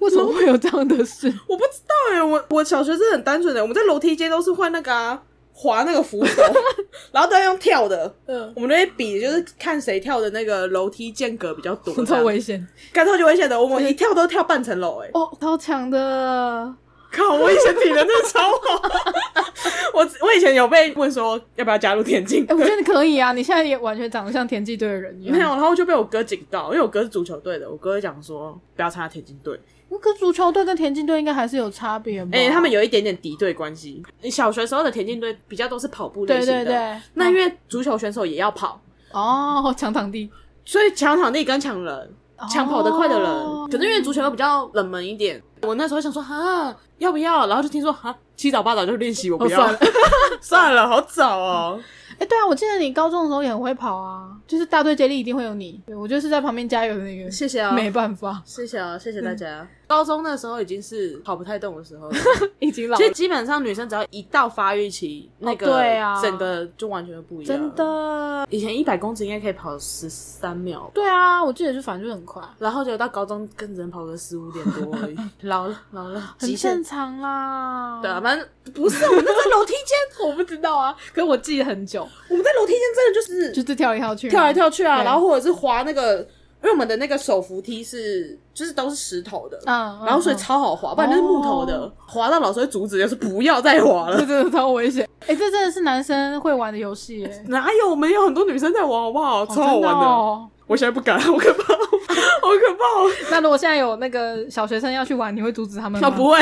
[0.00, 1.32] 为什么会有这样的事？
[1.48, 5.22] 我不知道哎、我我小学是很单纯的，我们在楼梯间都是换那个啊，
[5.62, 6.42] 滑那个扶手，
[7.12, 8.12] 然后都要用跳的。
[8.26, 13.60] 嗯，我们都会比，就是看谁跳的那个楼梯间隔比较多，这 超危险干超级危险的。
[13.60, 16.74] 我们一跳都跳半层楼，哎，哦，超强的。
[17.14, 17.34] 靠！
[17.34, 18.82] 我以前体能真的超好。
[19.92, 25.36] 我我以前有被问说要不要加入田径哎、我队，觉得你可以啊，你现在也完全长得像田径队的人一样。
[25.36, 32.30] 没有，然后就被我哥警告，因为我哥是足球队的，我哥会讲说不要参加田径队，那可足球队跟田径队应该还是有差别吧？
[32.32, 34.02] 哎、他们有一点点敌对关系。
[34.30, 38.80] 小学时候的田径队比较都是跑步类对型的，对对，那因为足球选手也要跑，
[39.12, 40.30] 哦，抢场地，
[40.64, 42.14] 所以抢场地跟抢人，
[42.50, 43.28] 抢跑得快的人。
[43.28, 49.78] 哦可是因为足球比较冷门一点，我那时候想说哈要不要，然后就听说哈七早八早就练习，我不要，哦算了
[50.40, 51.80] 算了，好早哦。
[52.18, 57.30] 哎、对啊，我记得你高中的时候也很会跑啊，就是大队接力一定会有你，对我就是在旁边加油的那个。
[57.30, 59.66] 谢谢啊，没办法，谢谢啊，谢谢大家。
[59.92, 62.16] 高中那时候已经是跑不太动的时候了，
[62.60, 67.58] 已经老了其实基本上女生只要一到发育期，那个对啊整个就完全不一样。
[67.58, 68.46] 真，的。
[68.48, 70.90] 以前一百公尺应该可以跑十三秒。
[70.94, 75.16] 对啊，我记得就反正就很快，然后就到高中，更只能跑个十五点多而已。
[75.46, 78.00] 老了，老了，很限正常啦。
[78.00, 86.26] 对啊，反正不是我们那是楼梯间，我不知道啊，可是我记得很久，我们在楼梯间真的就是就是跳来跳去，跳来跳去啊，然后或者是滑那个，
[86.62, 94.26] 因为我们的那个手扶梯是就是都是石头的，嗯，嗯，然后所以嗯超好滑，不然就是木头的哦，滑到老师会阻止，就是不要再滑了 这。
[94.26, 95.08] 真的超危险。
[95.26, 97.90] 哎、这真的是男生会玩的游戏耶， 哪有？
[97.90, 99.44] 我们有很多女生在玩，好不好？
[99.46, 100.48] 超好玩的哦。
[100.68, 103.10] 我现在不敢，好可怕，好可怕哦！
[103.30, 106.08] 那如果现在有那个小学生要去玩，你会阻止他们吗？
[106.08, 106.38] 啊，不会，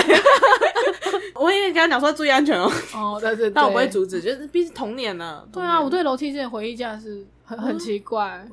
[1.34, 5.42] 我会跟他讲说注意安全哦，哦，对对对，但我不会阻止，就是毕竟童年呢。
[5.52, 8.46] 对啊，我对楼梯间的回忆竟然是很很奇怪。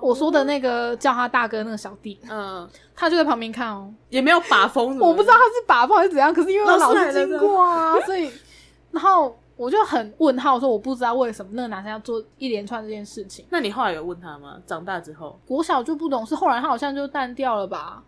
[0.00, 8.30] 我说的那个叫他大哥那个小弟，嗯，他就在旁边看哦，也没有把风，我不知道他是把风还是怎样，可是因为我老老是经过啊，所以
[8.92, 13.46] 然后我就很问号，说我不知道为什么那个男生要做一连串这件事情。
[13.50, 14.56] 那你后来有问他吗？
[14.66, 18.02] 长大之后，国小就不懂事，后来他好像就淡掉了吧。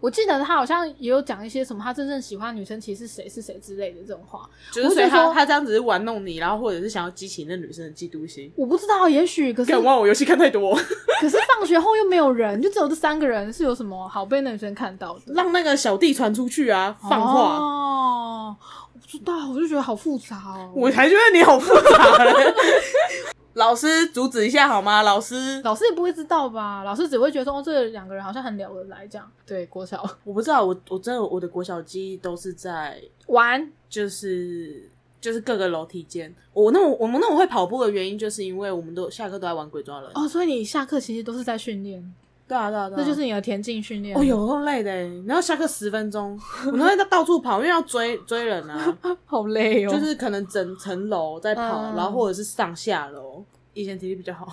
[0.00, 4.48] 我记得他好像也有讲一些什么，他真正喜欢女生其实是谁是谁之类的这种话。
[4.72, 8.52] 就是所以他他这样只是玩弄你，然后或者是想要激起那女生的嫉妒心。
[8.56, 10.74] 我不知道，也许可是看玩我游戏看太多，
[11.20, 15.32] 可是放学后又没有人，就只有这三个人，是有什么好被那女生看到的？
[15.34, 17.56] 让那个小弟传出去啊，放话。
[17.56, 18.56] 哦，
[18.94, 20.72] 我不知道，我就觉得好复杂哦。
[20.74, 22.32] 我才觉得你好复杂嘞。
[23.58, 25.02] 老师阻止一下好吗？
[25.02, 26.84] 老师，老师也不会知道吧？
[26.84, 29.30] 老师只会觉得说，哦，这两个人好像很聊得来这样。
[29.44, 34.88] 对，国小我不知道，我我真的我的国小记忆都是在玩，就是
[35.20, 36.32] 就是各个楼梯间。
[36.52, 40.08] 我那我我们那我会跑步的原因，就是因为我们都下课都在玩鬼抓人。
[40.14, 42.14] 哦，所以你下课其实都是在训练，
[42.48, 44.16] 对啊对啊对啊，这就是你的田径训练。
[44.16, 45.22] 哦，有够累的欸。
[45.26, 49.90] 然后下课十分钟， 我们会在到处跑，因为要追追人啊， 好累哦。
[49.92, 53.44] 就是可能整层楼在跑，嗯然后或者是上下楼。
[53.74, 54.48] 以前体力比较好，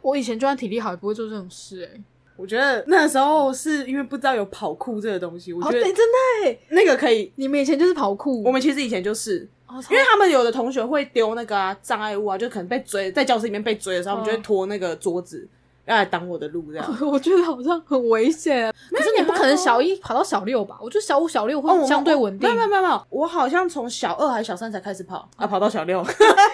[0.00, 2.00] 我以前就算体力好，也不会做这种事哎。
[2.36, 7.30] 我觉得那时候是因为不知道有跑酷这个东西，我哦，觉得对，真的哎，那个可以。
[7.36, 15.46] 你们以前就是跑酷，我们其实以前就是，哦因为他们有的同学会丢那个啊障碍物啊，就可能被追，在教室里面被追的时候，我们就会拖那个桌子，
[15.90, 16.86] 要来挡我的路这样。
[17.02, 18.72] 我觉得好像很危险啊。
[18.90, 20.78] 可是你不可能小一跑到小六吧？
[20.80, 22.68] 我觉得小五、小六会相对稳定没有。
[22.68, 26.04] 没有没有，我好像从小二还是小三才开始跑啊，跑到小六。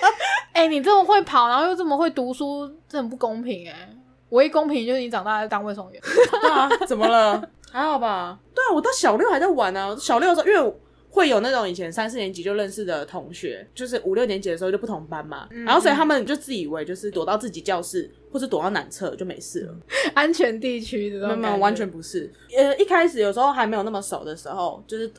[0.52, 3.94] 哎、你这么会跑，然后又这么会读书，这很不公平哎、
[4.30, 6.00] 唯一公平就是你长大当卫生员。
[6.40, 7.42] 对啊，怎么了？
[7.70, 8.38] 还好吧？
[8.54, 10.74] 对啊，我到小六还在玩呢、小六的时候，因为
[11.10, 19.74] 会有那种以前三四年级就认识的同学，就是五六年级的时候就不同班嘛，然后所以他们就自以为就是躲到自己教室或是躲到男厕就没事了。
[20.14, 22.30] 安全地区的这没有没有，种感觉完全不是。
[22.56, 25.10] 呃，一开始有时候还没有那么熟的时候，就是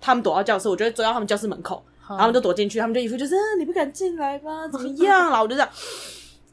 [0.00, 5.40] 他们躲到教室，我就会追到他们教室门口，然后他们就躲进去，他们就一副就是、啊、你不敢进来吧，怎么样啦？
[5.42, 5.68] 我就这样，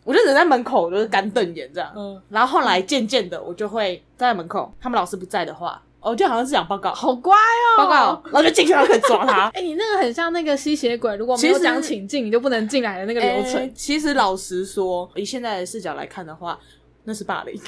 [0.04, 1.92] 我就只在门口就是干瞪眼这样。
[1.96, 7.78] 嗯，然后后来渐渐的，我就会站在门口，他们老师不在的话，我就好像是讲报告，好乖哦。
[7.78, 9.50] 报告，然后就进去，然后可以抓他。
[9.56, 13.56] 哎、你那个很像那个吸血鬼，如果没有讲请进，你就不能进来的那个流程。
[13.56, 16.58] 诶其实老实说，以现在的视角来看的话，
[17.04, 17.60] 那是霸凌，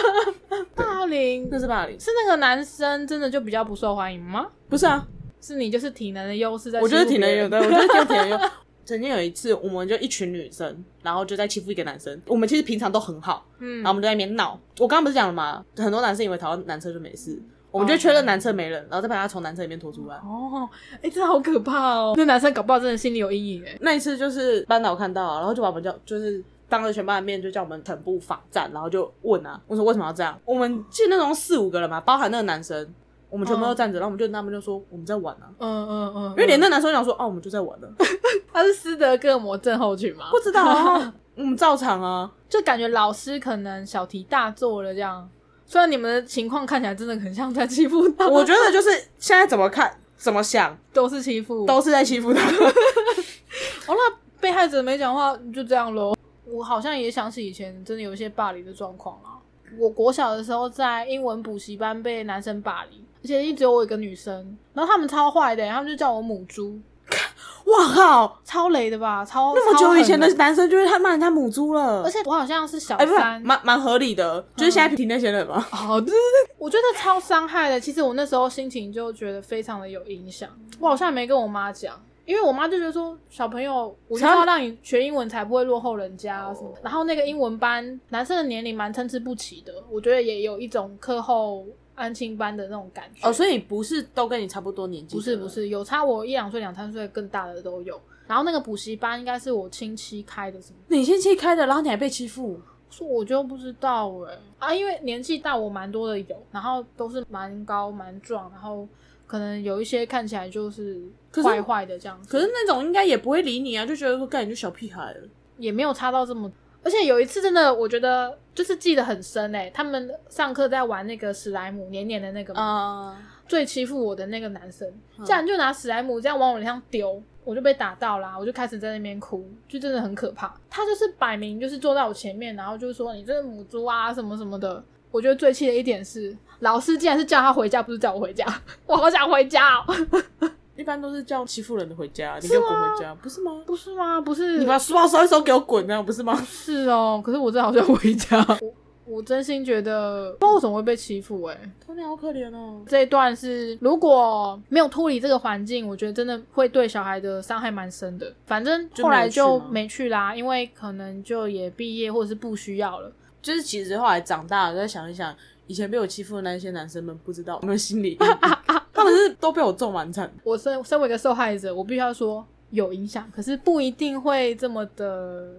[0.74, 4.46] 霸凌那是霸凌，是那个男生真的就比较不受欢迎吗？
[4.68, 5.06] 不是啊？
[5.40, 8.38] 是你就是体能的优势在我觉得体能别人用，对，我觉得挺能有。
[8.86, 12.22] 曾经有一次，我们就一群女生，然后就在欺负一个男生。
[12.26, 14.58] 我们其实平常都很好，嗯然后我们就在那边闹。
[14.78, 15.64] 我刚刚不是讲了吗？
[15.76, 17.36] 很多男生以为逃到男厕就没事，
[17.76, 20.16] 我们就确认男厕没人，然后再把他从男厕里面拖出来。
[20.16, 20.68] 哦，
[21.02, 22.14] 哎、真的好可怕哦！
[22.16, 23.76] 那男生搞不好真的心里有阴影哎。
[23.80, 30.38] 那一次就是班导看到啊，然后就把我们叫，就是当着全班的面就叫我们全部罚站，然后就问啊，我说为什么要这样？
[30.44, 32.86] 我们记得那种四五个人嘛，包含那个男生，
[33.28, 37.88] 我们全部都站着，然后我们就他们就说我们在玩啊，嗯嗯嗯，因为连那男生都想说哦，我们就在玩了，
[38.52, 40.26] 他是斯德哥尔摩症候群吗？
[40.30, 42.30] 不知道啊，我们照常啊。
[42.48, 45.28] 就感觉老师可能小题大做了这样。
[45.66, 51.66] 虽然你们的情况看起来真的很像在欺负他，我觉得就是现在怎么看怎么想，都是欺负。
[51.66, 52.40] 都是在欺负他。
[52.48, 56.14] 哦，那被害者没讲话，就这样喽。
[56.44, 59.42] 我好像也想起以前真的有一些霸凌的状况啊。
[59.78, 66.78] 我国小的时候在英文补习班被男生霸凌，而且一直有我一个女生，然后他们超坏的，他们就叫我母猪，
[67.66, 68.38] 哇靠！
[68.44, 69.24] 超雷的吧？
[69.24, 75.66] 超那么久以前的男生就是他骂人家母猪了，而且我好像是小哎、不是三，蛮蛮合理的，就是现在听那些人嘛。
[75.72, 77.80] 哦，对对对，我觉得超伤害的。
[77.80, 80.48] 其实我那时候心情就觉得非常的有影响。
[80.78, 86.80] 我好像也没跟我妈讲，因为我妈就觉得说小朋友，我就是要让你学英文才不会落后人家啊什么的。
[86.84, 93.28] 然后那个英文班男生的年龄蛮参差不齐的，我觉得也有一种课后安亲班的那种感觉。
[93.28, 95.16] 哦，所以不是都跟你差不多年纪？
[95.16, 98.00] 不是不，是，有差我一两岁、两三岁更大的都有。
[98.28, 100.76] 然后那个补习班应该是我亲戚开的，什么？
[100.86, 108.86] 你亲戚开的，然后你还被欺负，说我就不知道哎、啊，因为年纪大我蛮多的有，然后都是蛮高蛮壮，然后
[109.26, 115.20] 可能有一些看起来就是可坏坏的这样子，可是那种应该也不会理你啊，就觉得说干你就小屁孩了。
[115.58, 116.52] 也没有差到这么。
[116.86, 123.18] 而且有一次真的，我觉得就是记得很深哎、他们上课在玩那个史莱姆黏黏的那个嘛，啊、
[123.48, 130.54] 最欺负我的那个男生，嗯竟然就拿史莱姆这样往我脸上丢，我就被打到啦，我就开始在那边哭，就真的很可怕。
[130.70, 134.80] 他就是摆明就是坐在我前面，然后就是说你这是母猪啊什么什么的。
[135.10, 138.46] 我觉得最气的一点是，老师竟然是叫他回家，不是叫我回家，
[138.86, 140.50] 我好想回家哦。
[140.76, 143.62] 一般都是叫欺负人的回家，你给我滚回家，不是吗？
[143.66, 144.20] 不是吗？
[144.20, 146.36] 不是，你把书包收一收，给我滚，那样不是吗？
[146.46, 147.20] 是哦。
[147.24, 148.74] 可是我真的好想回家，我
[149.06, 152.82] 我真心觉得不知道为什么会被欺负哎、童年好可怜哦。
[152.88, 158.32] 这一段是如果没有脱离这个环境，我觉得真的会对小孩的伤害蛮深的。
[158.46, 163.12] 反正后来就没去啦，因为可能就也毕业或者是不需要了。
[163.40, 165.32] 就是其实后来长大了，再想一想，
[165.68, 168.18] 以前被我欺负的那些男生们，不知道我们心里
[168.96, 170.32] 他们是都被我揍完惨。
[170.42, 175.52] 我身身为一个受害者，我必须要说有影响，可是不一定会这么的，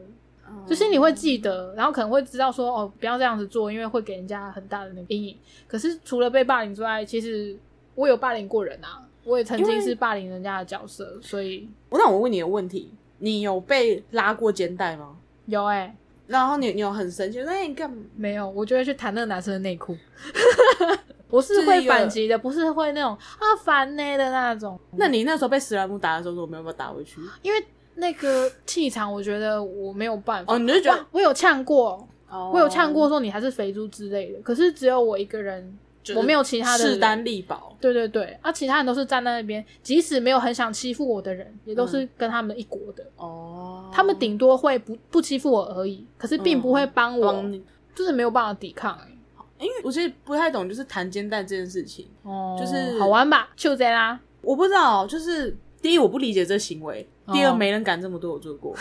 [0.68, 5.38] 就是你会记得，然后可能会知道说哦，不要这样子做，因为会给人家很大的那个阴影。
[5.68, 7.56] 可是除了被霸凌之外，其实
[7.96, 15.16] 我有霸凌过人啊，我也曾经是霸凌人家的角色，所以那我问你个问题，你有被拉过肩带吗？
[15.46, 15.96] 有哎、
[16.28, 18.04] 然后你你有很生气，说哎你干嘛？
[18.16, 19.96] 没有，我就会去弹那个男生的内裤。
[21.30, 24.80] 我是会反击的，不是会那种啊烦呢的那种。
[24.96, 27.20] 那你那时候被史莱姆打的时候，我没有办法打回去？
[27.42, 30.54] 因为那个气场，我觉得我没有办法。
[30.54, 37.76] 哦，你就觉得我有呛过，哦我有呛过说你还是肥猪之类的，可是只有我一个人，就是我没有其他的人势单力薄。
[37.82, 43.04] 对对对，啊，其他人都是站在那边，即使没有很想欺负我的人，也都是跟他们一国的。
[43.18, 47.44] 哦，他们顶多会不不欺负我而已，可是并不会帮我，
[47.94, 49.17] 就是没有办法抵抗、欸。
[49.60, 54.20] 因为我其实不太懂，就是弹肩带这件事情，哦，就是好玩吧，就这啦。
[54.42, 58.74] 我不知道，就是第一我不理解这行为，第二哦没人敢这么对我做过，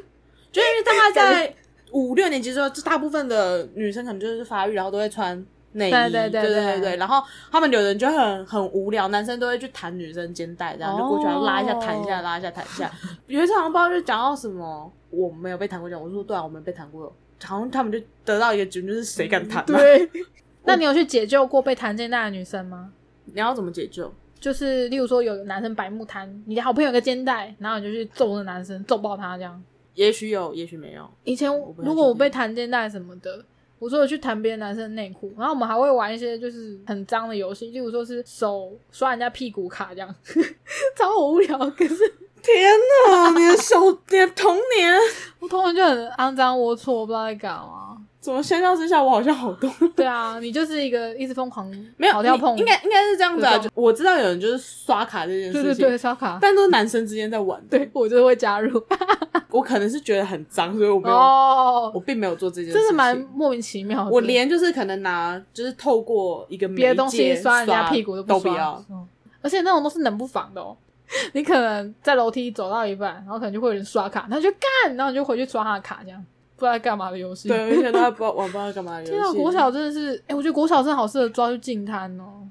[0.50, 1.54] 就因为大概在
[1.92, 5.36] 五六年级之后，就大部分的女生可能就是发育，然后都会穿
[5.72, 12.90] 内衣，对对对对对对然后他们有人就很很无聊，男生都会去弹女生肩带，这样就过去然后拉一下弹一下，拉一下弹一下。
[13.26, 20.08] 有一次好像不知道就讲到什么，我没有被弹过这样，我说对啊，我没被弹过，好像他们就得到一个结论，就是谁敢谈、啊，对，
[20.64, 22.92] 那你有去解救过被弹肩带的女生吗？
[23.24, 24.12] 你要怎么解救？
[24.40, 29.62] 就是例如说有男生白目弹你的好朋友有个肩带，然后你就去揍那男生，揍爆他这样。
[29.94, 31.08] 也许有，也许没有。
[31.22, 33.44] 以前如果我被弹肩带什么的，
[33.78, 40.14] 我说我去弹别的男生的内裤，然后我们还会玩一些就是很脏的游戏，例如说是手刷人家屁股卡这样，
[40.96, 41.58] 超无聊。
[41.70, 41.96] 可是
[42.42, 42.72] 天
[43.08, 43.76] 哪，你的小，
[44.10, 44.94] 你的童年，
[45.38, 47.96] 我童年就很肮脏龌龊，我不知道在干嘛。
[48.20, 49.68] 怎么相较之下，我好像好多。
[49.96, 53.58] 对啊，你就是一个一直疯狂没有跑跳碰，应该应该是这样子啊。
[53.58, 57.60] 就我知道有人就是刷卡这件事情，对对对，刷卡，但都是男生之间在玩。
[57.68, 58.80] 对我就会加入。
[59.50, 62.80] 我可能是觉得很脏，所以我没有，哦我，并没有做这件事情。
[62.80, 64.10] 真的蛮莫名其妙的。
[64.10, 68.82] 我连就是可能拿，就是透过一个别的东西刷人家屁股不，都不要。
[68.88, 69.06] 嗯
[69.44, 70.76] 而且那种都是冷不防的哦。
[71.32, 76.24] 你可能在楼梯走到一半，然后可能就会有人刷卡，他就干，然后你就回去刷他的卡，这样
[76.56, 77.48] 不知道干嘛的游戏。
[77.48, 79.36] 对，而且都在不知道玩不知道干嘛的游天 啊，戏。
[79.36, 82.48] 国小真的是，哎、我觉得国小真的好适合抓去进摊哦。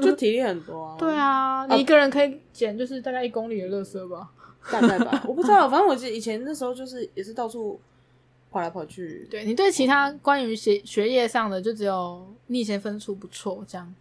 [0.00, 0.96] 就体力很多啊。
[0.98, 4.30] 对，啊，你一个人可以捡就是大概一公里的垃圾吧。
[4.68, 7.80] 大概吧，我不知道，反正我记得以前那时候就是也是到处
[8.50, 9.24] 跑来跑去。
[9.30, 13.94] 对你对其他关于学学业上的，就只有你以前分数不错这样。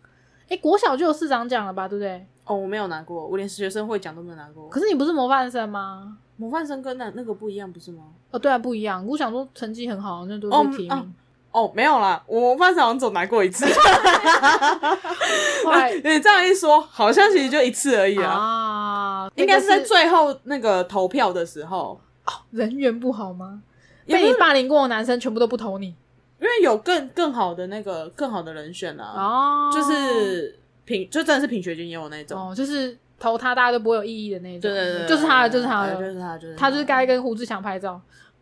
[0.49, 2.25] 哎、国小就有市长奖了吧，对不对？
[2.45, 4.69] 哦，我没有拿过，我连学生会奖都没有拿过。
[4.69, 6.17] 可是你不是模范生吗？
[6.37, 8.03] 模范生跟那那个不一样，不是吗？
[8.31, 9.05] 哦，对啊，不一样。
[9.07, 10.91] 我想说成绩很好，那都哦是提名。
[10.91, 11.05] 哦
[11.51, 13.65] 哦，没有啦，我模范生好像只有拿过一次。
[15.63, 18.29] 后来你这样一说，好像其实就一次而已啊。
[18.29, 21.97] 啊，应该是在最后那个投票的时候，
[22.51, 23.61] 人缘不好吗？
[24.05, 25.87] 被你霸凌过的男生全部都不投你
[26.39, 32.49] 因为有更更好的那个更好的人选啊，哦就是品就真的是品学兼优那种。
[32.49, 37.99] 哦，就是投他大家都不会有异议的那种，对对对，就是他的，就是他的就，是他，就是他就是该跟胡志强拍照。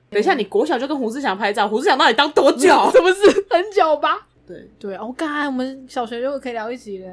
[0.10, 2.70] 等一下，你国小就跟胡志强拍照，胡志强到底当多久？
[2.94, 4.28] 是不是 很久吧？
[4.46, 7.10] 对，对，哦，刚才我们小学就可以聊一集嘞，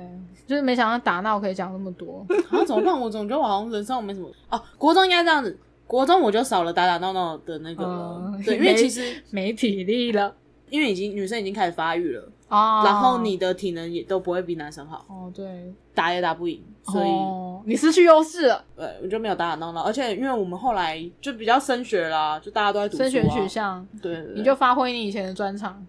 [0.46, 2.26] 就是没想到打闹可以讲那么多。
[2.50, 2.98] 啊，怎么办？
[3.00, 4.60] 我总觉得我好像人生我没什么哦。
[4.76, 8.32] 国中应该这样子，国中我就少了打打闹闹的那个了。
[8.34, 10.34] 嗯对，因为其实没体力了
[10.68, 12.82] 因为已经女生已经开始发育了，哦。
[12.84, 19.82] 然后你的体能也都不会比男生好，哦对，打也打不赢，所以、哦你失去优势了，对我就没有打打闹闹。
[19.82, 24.34] 而且因为我们后来就比较升学啦，就大家都在读书、啊，升学取向，对对对。
[24.34, 25.86] 你就发挥你以前的专长。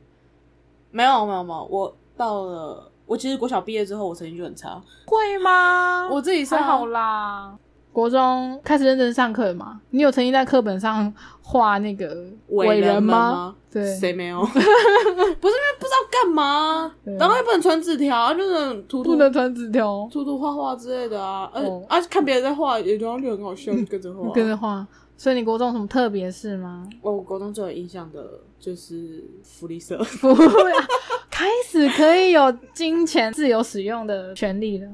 [0.91, 6.10] 没有没有没有，我到了我其实国小毕业之后，我成绩就很差，会吗？
[6.12, 7.58] 我自己上还好啦。
[7.91, 9.80] 国中开始认真上课了嘛？
[9.89, 13.56] 你有曾经在课本上画那个伟人们吗？
[13.71, 14.39] 对，谁没有？
[14.45, 24.32] 不是因为不知道干嘛，然后又不能传纸条，就是涂涂不能传纸条，涂涂画画之类的啊，而、哦啊看别人在画，也觉得很好笑，就跟着画。
[24.32, 24.86] 跟着画。
[25.17, 26.88] 所以你国中有什么特别事吗？
[27.01, 30.88] 哦我国中最有印象的就是福利社，不会啊，
[31.30, 34.89] 开始可以有金钱自由使用的权利了。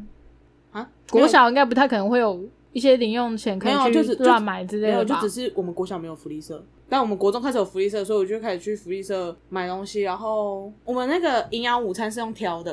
[0.72, 2.44] 啊，国小应该不太可能会有
[2.78, 5.20] 一些零用钱可没有以去乱买之没有，类的吧？
[5.20, 10.02] 就只是我们国小没有福利社，但我们国中开始有福利社，所以我就开始去福利社买东西。
[10.02, 12.72] 然后我们那个营养午餐是用挑的，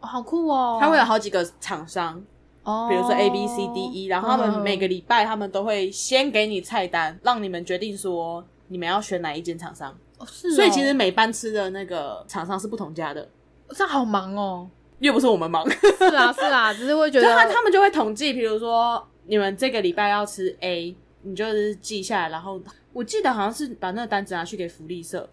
[0.00, 0.78] 哦好酷哦！
[0.80, 2.20] 它会有好几个厂商，
[2.64, 9.96] 哦，比如说 A B C D E，然后他们嗯每个礼拜他们都会先给你菜单，让你们决定说你们要选哪一间厂商。
[10.18, 13.28] 哦是哦，所以其实每班吃的那个厂商是不同家的，
[13.68, 14.68] 这样好忙哦。
[14.98, 22.60] 又不是我们忙，是啊是啊，只是会觉得 他他们就会统计，比如说你们这个礼拜要吃 A，你就是记下来，然后
[22.92, 25.28] 我记得好像是把那个单子拿去给福利社，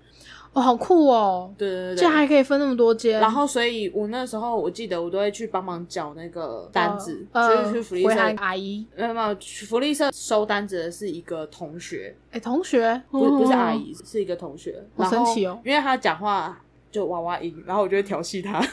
[0.53, 1.53] 哦，好酷哦！
[1.57, 8.35] 对对对这还可以分那么多间，然后，所以我那时候我记得我都会去帮忙缴那个单子，呃就是去福利社。
[8.37, 9.37] 阿姨，没有没有，
[9.67, 14.83] 福利社收单子的是一个同学，哎，同学，不不是阿哦，姨，是一个同学。
[14.97, 18.61] 好神奇哦因为他讲话就娃娃音，然后我就会调戏他。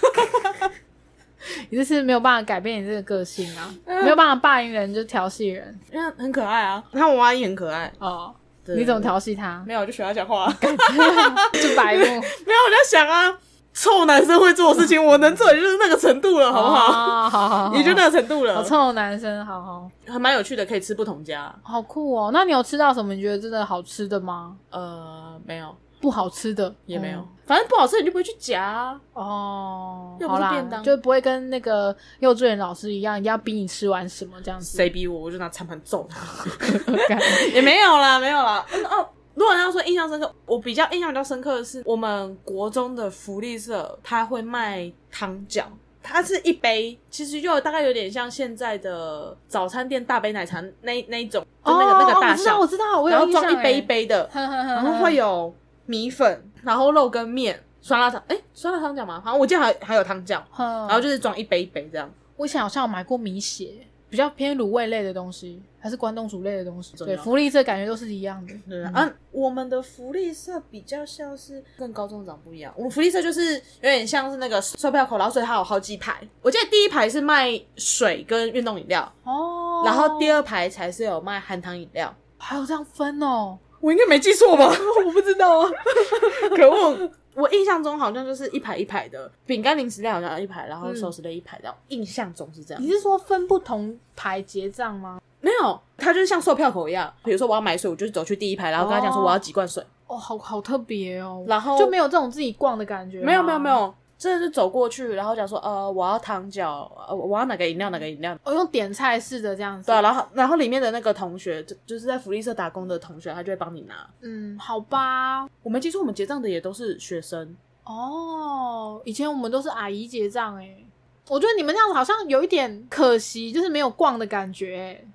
[1.71, 7.93] 你就是没有办法改变你这个个性啊，没有办法霸凌人就调戏人因为很可爱啊，他娃娃音很可爱。
[7.99, 8.35] 哦。
[8.67, 9.01] 你怎么？
[9.01, 9.65] 调戏他？
[9.67, 10.47] 没有，我就学他讲话。
[10.53, 13.37] 就白目， 没有，我在想啊，
[13.73, 16.87] 臭男生会做的事情，我能做也就是那个程度了，好不好？
[16.87, 21.53] 哦好好好， 也就那个程度了好，臭的男生，好好还蛮有趣的，可以吃不同家。
[21.63, 22.31] 好酷哦。
[22.33, 24.57] 那你有吃到什么你觉得真的好吃的吗？
[24.71, 29.01] 呃，没有，不好吃的也没有，嗯反正不好吃你就不会去夹啊。
[29.15, 30.17] 哦。
[30.21, 34.77] 又不好啦是便当就不会跟那个幼稚园老师一样，一定要逼你吃完什么这样子。
[34.77, 36.21] 谁逼我，我就拿餐盘揍他。
[37.09, 37.19] 干
[37.53, 38.65] 也没有啦，没有啦。
[38.73, 45.65] 嗯哦，如果要说印象深刻，我比较印象比较深刻的是，我们国中的福利社，他会卖汤饺。
[46.03, 55.55] 它是一杯，其实就大概有点像现在的早餐店大杯奶茶那那一种，就那个、那个大小，哦我知道，我知道，我有然后装一杯一欸，杯的， 呵呵呵然后会有
[55.91, 59.21] 米粉，然后肉跟面，酸辣汤，哎、酸辣汤饺吗？
[59.25, 62.09] 好像我记得还还有汤饺，呵然后就是装一杯一杯这样。
[62.37, 63.73] 我以前好像有买过米血，
[64.09, 66.97] 比较偏卤味类的东西，还是关东煮类的东西。
[66.97, 68.55] 对，福利社感觉都是一样的。
[68.69, 76.17] 对啊，啊我们的福利社比较像是跟高中长不一样，我们福利社就是有点像是那个售票口，然后所以它有好几排。
[76.41, 82.15] 我记得第一排是卖水跟运动饮料，哦，然后第二排才是有卖含糖饮料。
[82.43, 84.67] 还有这样分哦，我应该没记错吧？
[85.07, 85.71] 我不知道啊。
[86.57, 87.11] 可恶！
[87.35, 92.91] 我印象中好像就是一排一排的饼干、零食类好像一排，然后寿司类一排，然后印象中是这样你。
[92.91, 95.21] 是说分不同排结账吗？
[95.41, 99.83] 没有，它就是像售票口一样，比如说我要买水，我就走去第一排，然后跟他讲说哦我要几罐水。
[100.07, 101.45] 哦，好好特别哦。
[101.47, 103.27] 然后就没有这种自己逛的感觉吗。
[103.27, 108.39] 没有没有没有，真的是走过去，然后讲说呃我要糖饺，呃我要哪个饮料哪个饮料。
[108.45, 109.87] 哦，用点菜式的这样子。
[109.87, 114.07] 对啊，然后然后里面的那个同学，就就是在福利社打工的同学，他就会帮你拿。
[114.21, 115.49] 嗯，好吧。
[115.63, 117.57] 我没记错，我们结账的也都是学生。
[117.85, 120.85] 哦，以前我们都是阿姨结账哎，
[121.27, 125.09] 我觉得你们这样子好像有一点可惜，就是没有逛的感觉欸。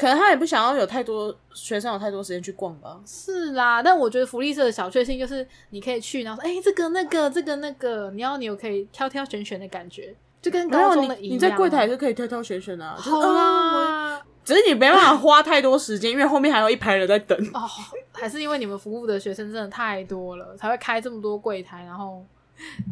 [0.00, 2.98] 可能他也不想要有太多学生有太多时间去逛吧。
[3.04, 11.34] 是啦，但我觉得福利社的小确幸就是你可以去，然后说，哎、这个那个这个那个，你要你有可以挑挑选选的感觉，就跟高中的一样啊。
[11.34, 17.38] 你在柜台也是可以挑挑选选的、好啊只是你没办法花太多时间，因为后面还有一排人在等。
[17.52, 17.68] 哦，
[18.12, 22.24] 还是因为你们服务的学生真的太多了，才会开这么多柜台，然后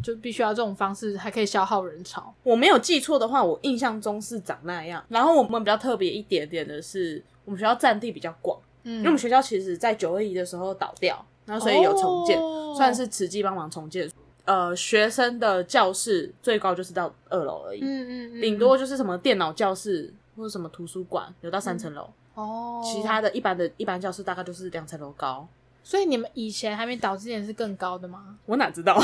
[0.03, 2.33] 就必须要这种方式，还可以消耗人潮。
[2.43, 5.03] 我没有记错的话，我印象中是长那样。
[5.09, 14.09] 然后我们比较特别一点点的是，我们学校占地比较广，嗯因为我们学校其实在九二一的时候倒掉，然后所以有重建，哦算是慈济帮忙重建。
[14.45, 25.47] 呃，学生的教室最高就是到二楼而已，嗯嗯嗯，顶多就是什么电脑教室或者什么图书馆有到三层楼，哦，其他的一般的一般教室大概就是两层楼高。
[25.89, 28.35] 所以你们以前还没倒之前是更高的吗？
[28.45, 28.93] 我哪知道？
[28.95, 29.01] 嗯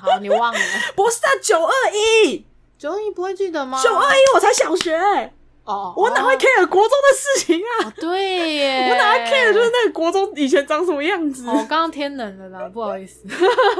[0.00, 0.58] 好，你忘了
[0.96, 1.72] 不是啊，九二
[2.24, 2.42] 一，
[2.78, 3.78] 九二一不会记得吗？
[3.82, 4.96] 九二一我才小学、
[5.64, 7.86] 哦，我哪会哦 care 国中的事情啊？
[7.86, 11.46] 哦对耶， 我哪会 care 就是那个国中以前长什么样子？
[11.48, 13.22] 哦，我刚刚天冷了啦， 不好意思。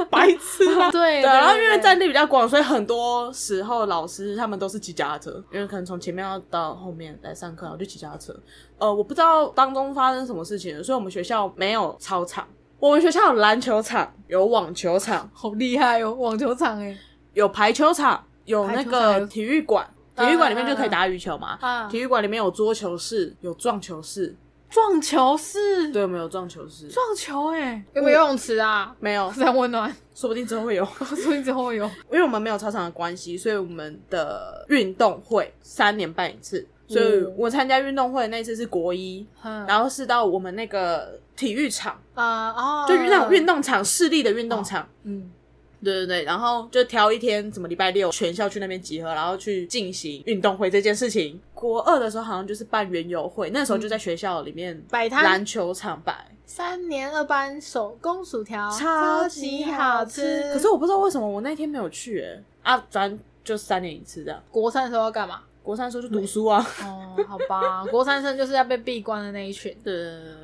[0.09, 0.89] 白痴吗？
[0.89, 8.33] 对 对，然后因为在占地比较广，所以很多时候老师他们都是骑脚踏车，因为可能从前面要到后面来上课，然后就骑脚踏车。
[8.77, 12.47] 呃，我不知道当中发生什么事情了，所以我们学校没有操场，
[12.79, 16.97] 我们学校有篮球场、有网球场、好厉害哦，网球场哎，
[17.33, 19.85] 有排球场、有那个体育馆。
[20.15, 21.87] 体育馆里面就可以打羽球嘛，啊。
[21.87, 24.35] 体育馆里面有桌球室、有撞球室，
[24.69, 28.95] 撞球室，对，我们有撞球室，撞球哎，有没有游泳池啊？
[28.99, 30.85] 没有，很温暖， 说不定之后会有。
[30.97, 31.85] 说不定之后会有。
[32.11, 36.67] 因为我们没有操场的关系，所以我们的运动会三年办一次。
[36.85, 44.87] 所以我参加运动会那次是国一，嗯然后是到我们那个体育场，啊哦，就那种运动场，市立的运动场。
[45.03, 45.31] 嗯，
[45.83, 51.39] 对对对，然后就挑一天，什么礼拜六全校去那边集合，然后去进行运动会这件事情。
[51.53, 55.23] 国二的时候好像就是办园游会，那时候就在学校里面摆摊。
[55.23, 60.41] 篮球场摆，三年二班手工薯条超级好吃。
[60.53, 64.41] 可是我不知道为什么我那天没有去、欸，啊，反正就三年一次这样。
[64.51, 65.41] 国三的时候要干嘛？
[65.61, 69.93] 国三的时候就读书啊，哦，好吧， 国三生就是要被闭关的那一群，对，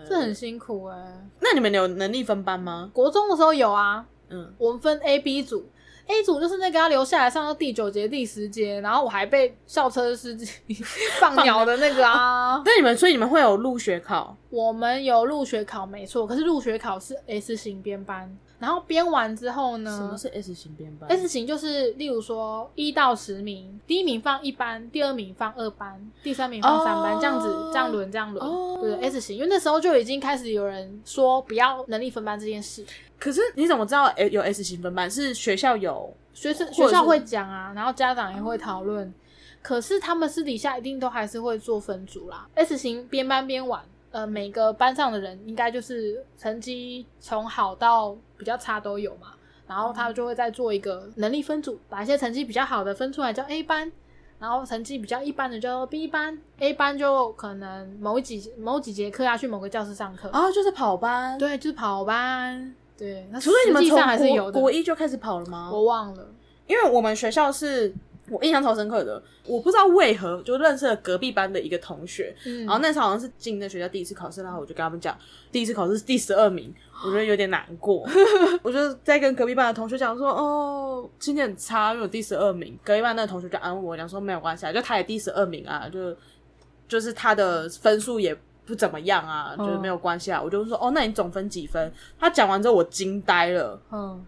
[0.08, 2.90] 这很辛苦哎、那你们有能力分班吗？
[2.94, 5.70] 国中的时候有啊，嗯，我们分 A、B 组
[6.08, 10.48] ，A 组就是那个要留下来上到第九节、第十节，然后我还被校车司机
[11.20, 12.62] 放鸟的那个啊。
[12.66, 28.46] 那你们所以你们会有入学考，我们有入学考没错，可是入学考是 S 型编班，然后编完之后呢，什么是 S 型编班 S 型就是，例如说一到十名，第一名放一班，第二名放二班，第三名放三班，哦这样子这样轮这样轮。
[28.46, 32.86] 哦对 S 型，因为那时候就已经开始有人说不要能力分班这件事，
[33.20, 35.12] 可是你怎么知道诶有 S 型分班？
[35.12, 39.14] 是学校有学生学校会讲啊，然后家长也会讨论。
[39.62, 42.48] 可是他们私底下一定都还是会做分组啦。
[42.56, 49.34] S 型边班边玩，呃，每个班上的人应该就是成绩从好到比较差都有嘛。
[49.68, 53.92] 然后他就会再做一个能力分组，把一些成绩比较好的分出来叫 A 班，
[54.40, 56.42] 然后成绩比较一般的叫做 B 班。
[56.58, 62.74] A 班就可能某几某几节课要去某个教室上课，啊，就是跑班。，对，就是跑班。
[63.00, 64.60] 对，那除了你们从还是有国的。
[64.60, 65.70] 国一就开始跑了吗？
[65.72, 66.28] 我忘了。
[66.68, 67.92] 因为我们学校是
[68.30, 75.18] 我印象超深刻的，我不知道为何就认识了隔壁班的一个同学，嗯然后那时候好像是进那学校第一次考试，然后我就跟他们讲，
[75.52, 76.72] 第一次考试是第十二名，
[77.04, 78.06] 我觉得有点难过，
[78.62, 86.16] 我就在跟隔壁班的同学讲说，哦，今天很差，因为我第十二名，隔壁班那个同学就安慰我讲说没有关系啊，就他也第十二名啊，就
[86.88, 88.38] 就是他的分数也。
[88.70, 90.40] 不怎么样啊，嗯就是没有关系啊。
[90.40, 91.92] 我就说，哦，那你总分几分？
[92.20, 93.82] 他讲完之后，我惊呆了。
[93.92, 94.24] 嗯，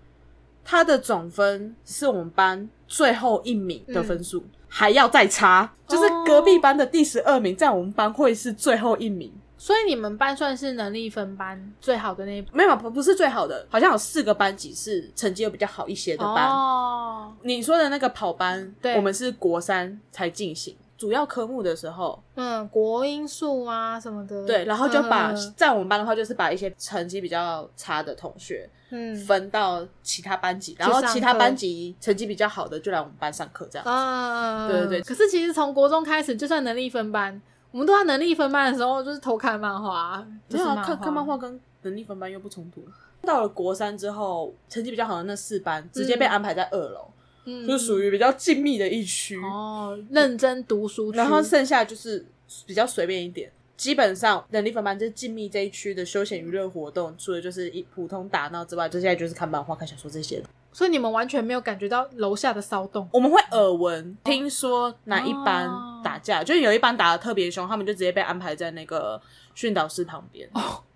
[0.66, 9.32] 他的总分是我们班最后一名的分数，还要再差，就是隔壁班的第十二名，在我们班会是最后一名。
[9.56, 16.50] 所以你们班算是能力分班最好的那一没有，不不是最好的，好像有四个班级是成绩又比较好一些的班。
[16.50, 29.16] 哦，你说的那个跑班，对我们是国三才进行主要科目的时候，嗯，国音数啊什么的，对，然后就把、嗯在我们班的话，就是把一些成绩比较差的同学嗯。
[29.16, 33.88] 分到其他班级，然后其他班级成绩比较好的就来我们班上课，这样。
[33.88, 35.02] 啊，对对对。
[35.02, 37.42] 可是其实从国中开始，就算能力分班，
[37.72, 42.86] 我们都在能力分班的时候就是偷看漫画，就没有看看漫画跟能力分班又不冲突。
[43.24, 47.21] 到了国三之后，成绩比较好的那四班直接被安排在二楼，嗯
[47.68, 49.38] 就属于比较静谧的一区。
[49.38, 52.26] 哦，认真读书，然后剩下就是
[52.66, 53.52] 比较随便一点。
[53.78, 60.46] 基本上能力分班就是静谧这一区的休闲娱乐活动，除了就是一普通打闹之外，接下来就是看漫画、看小说这些的。
[60.72, 63.10] 所以你们完全没有感觉到楼下的骚动。
[63.12, 69.20] 我们会耳闻，听说哪一班哦打架，就是有一班打的特别凶，他们就直接被安排在那个
[69.56, 70.48] 训导室旁边。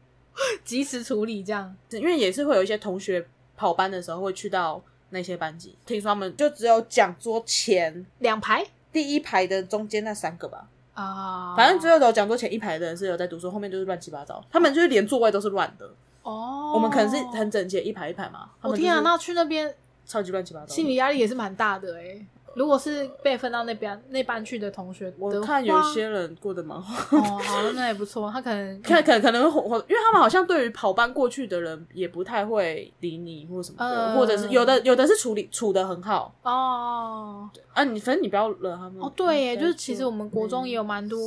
[0.63, 1.75] 及时处理这样。
[1.89, 3.25] 因为也是会有一些同学
[3.57, 4.81] 跑班的时候会去到
[5.15, 15.89] 那些班级，听说他们就只有讲桌前两排第一排的中间那三个吧，啊，反正只有有讲桌前一排的人是有在读书，后面就是乱七八糟，他们就是连座位都是乱的。
[16.23, 19.73] 哦，我们可能是很整洁一排一排嘛，我天啊，那去那边
[20.05, 20.67] 超级乱七八糟。
[20.67, 22.25] 心理压力也是蛮大的哎、
[22.55, 28.31] 如果是被分到那边那班去的同学我看有些人过得蛮好，哦，好，那也不错。
[28.31, 39.01] 他可能 看可可能会火，因为他们好像对于跑班过去的人也不太会理你或什么的，嗯或者是有的有的是处理处的很好哦啊，你反正你不要惹他们。
[39.01, 41.19] 哦，对耶，嗯就是其实我们国中也有蛮多，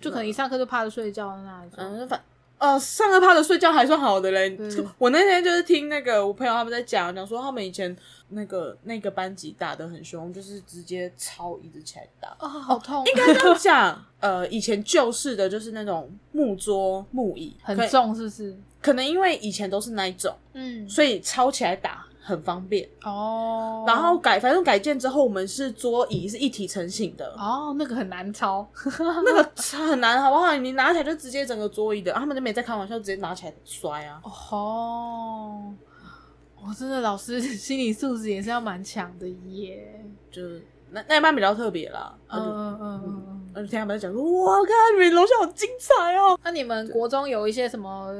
[0.00, 1.78] 就可能一上课就趴着睡觉的那一种。
[1.78, 2.20] 嗯，反
[2.62, 4.56] 呃，上课趴着睡觉还算好的嘞。
[4.96, 7.94] 我那天就是听那个我朋友他们在讲，讲说他们以前
[8.28, 12.28] 那个那个班级打的很凶，就是直接抄椅子起来打。
[12.38, 18.56] 哦，好痛，应该这样讲，呃，以前旧式的就是那种木桌木椅，很，重是不是？
[18.80, 22.88] 可能因为以前都是那一种，嗯，所以抄起来打很方便。
[23.04, 28.66] 哦，然后改，反正改建之后，我们是桌椅是一体成型的，哦，那个很难抄，
[29.24, 29.50] 那个
[29.88, 30.54] 很难，好不好？
[30.56, 34.20] 你拿起来就直接整个桌椅的，啊他们就没在开玩笑，直接拿起来摔啊。
[34.24, 35.74] 哦，
[36.64, 40.00] 我真的老师心理素质也是要蛮强的耶。
[40.30, 43.52] 就是那那一班比较特别啦，嗯嗯嗯嗯嗯嗯。
[43.54, 46.38] 嗯，听他们在讲说，哇，看你们楼下好精彩哦。
[46.42, 48.10] 那你们国中有一些什么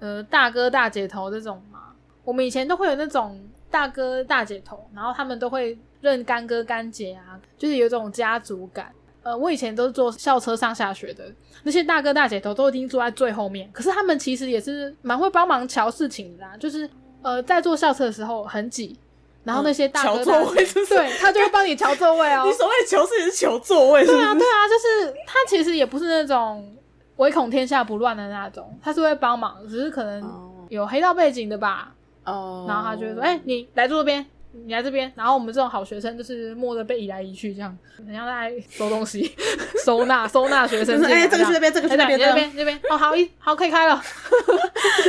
[0.00, 1.92] 呃大哥大姐头这种吗？
[2.24, 3.40] 我们以前都会有那种
[3.70, 8.92] 大哥大姐头，然后他们都会认干哥干姐啊，就是有一种家族感。
[9.22, 11.30] 呃，我以前都是坐校车上下学的，
[11.62, 16.88] 那些大哥大姐头都已经坐在最后面，可是他们其实也是蛮会帮忙瞧事情的啦，就是
[17.20, 18.98] 呃在坐校车的时候很挤，
[19.44, 22.44] 然后那些大哥座位是是对他就会帮你瞧座位哦。
[22.48, 26.74] 你所谓的求是也是求座位，对啊，对啊，就是他其实也不是那种
[27.16, 31.92] 唯恐天下不乱的那种，他是会帮忙，只是可能哦有黑道背景的吧。
[32.24, 39.34] 哦然后他就会说：“哎、你来坐这边，你来这边。”然后我们这种好学生就是默的被移来移去，这样人家在收东西、
[39.84, 41.02] 收纳、 收纳学生。
[41.04, 43.96] 哎这个去那边这个去那边哎这边这边哦，好一好可以开了，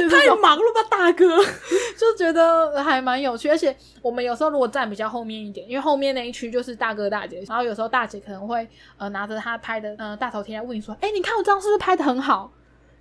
[0.09, 1.37] 太忙了吧，大哥？
[1.97, 3.47] 就觉得还蛮有趣。
[3.49, 12.51] 而且我们有时候如果站比较后面一点，因为后面那一区就是大哥大姐，然后有时候大姐可能会呃拿着她拍的呃大头贴来问你说：“哎、你看我这样是不是拍的很好？”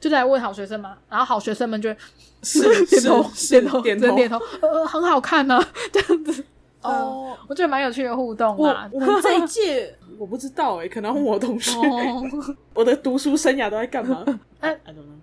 [0.00, 1.94] 就在问好学生嘛，然后好学生们就
[2.42, 6.42] 是 点头是点头点头点头，呃，很好看呢、 这样子。
[6.80, 7.36] 哦，哦。
[7.48, 8.88] 我觉得蛮有趣的互动我啊。
[8.92, 12.22] 我们这一届我不知道哎、可能我同学，哦，
[12.74, 14.24] 我的读书生涯都在干嘛
[14.60, 14.76] 哎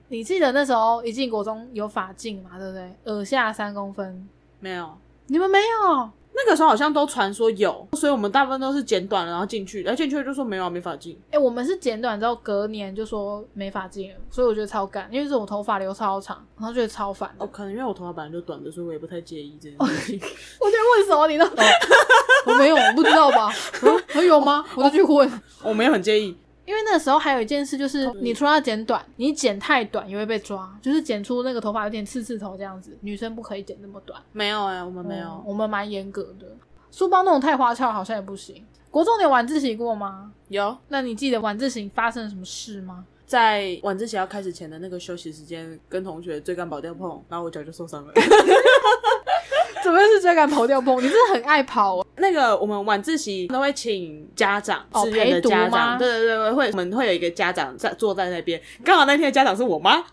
[0.09, 3.13] 你记得那时候一进国中有法镜嘛，对不对？
[3.13, 4.27] 耳下三公分，
[4.59, 4.89] 没有。
[5.27, 6.09] 你们没有？
[6.37, 11.19] 那个时候好像都传说有，所以我们大部分都是剪短了然后进去，然后进去就说没有啊没法进。
[11.31, 17.33] 哎、我们是剪短之后隔年就说没法进了，所以我觉得超干，因为是我头发留超长，然后觉得超烦。
[17.39, 20.19] 哦，可能因为我头发本来就短的，所以我也不太介意这件事情。
[20.61, 21.27] 我在问什么？
[21.27, 21.45] 你都、
[22.45, 23.51] 我没有，我不知道吧？
[23.81, 24.63] 嗯， 我有吗？
[24.75, 25.41] 我就去问。
[25.63, 34.21] 我没有很介意，因为那时候还有一件事，就是你除了要剪短，你剪太短也会被抓，就是剪出那个头发有点刺刺头这样子，女生不可以剪那么短。
[34.33, 35.27] 没有哎、我们没有。
[35.29, 36.45] 嗯我们蛮严格的。
[36.91, 38.65] 书包那种太花俏好像也不行。
[38.91, 40.31] 国中你有晚自习过吗？
[40.49, 43.05] 有那你记得晚自习发生了什么事吗？
[43.25, 48.13] 在晚自习要开始前的那个休息时间，跟同学追赶跑掉碰，然后我脚就受伤了。
[49.83, 50.97] 怎么会是追赶跑掉碰？
[50.97, 52.06] 你真的很爱跑、哦。
[52.17, 60.03] 那个我们晚自习都会请家长，哦志愿的家长，对对对对，会我们会有一个家长在坐在那边，刚好那天的家长是我妈。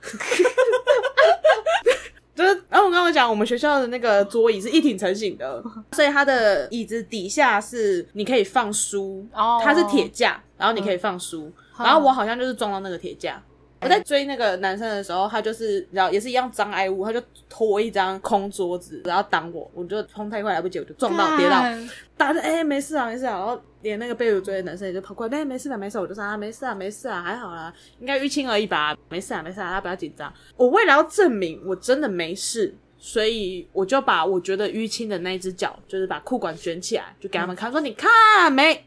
[2.34, 13.40] 就是，然后我跟我讲，我们学校的那个桌椅是一体成型的，所以它的椅子底下是你可以放书，哦它是铁架，然后你可以放书，嗯然后我好像就是撞到那个铁架。
[13.84, 30.32] 我在追那个男生的时候，他就是然后也是一样障碍物，他就拖一张空桌子，然后挡我，我就冲太快来不及，我就撞到跌倒，干打着哎、没事啊没事啊，然后连那个被我追的男生也就跑过来，哎、没事啊没事啊，我就说啊没事啊没事啊还好啦，应该淤青而已吧，没事啊没事啊，他不要紧张。
[30.56, 38.84] 我为了要证明我真的没事，所以我就把我觉得淤青的那一只脚，就是把裤管卷起来，就给他们看，说你看没。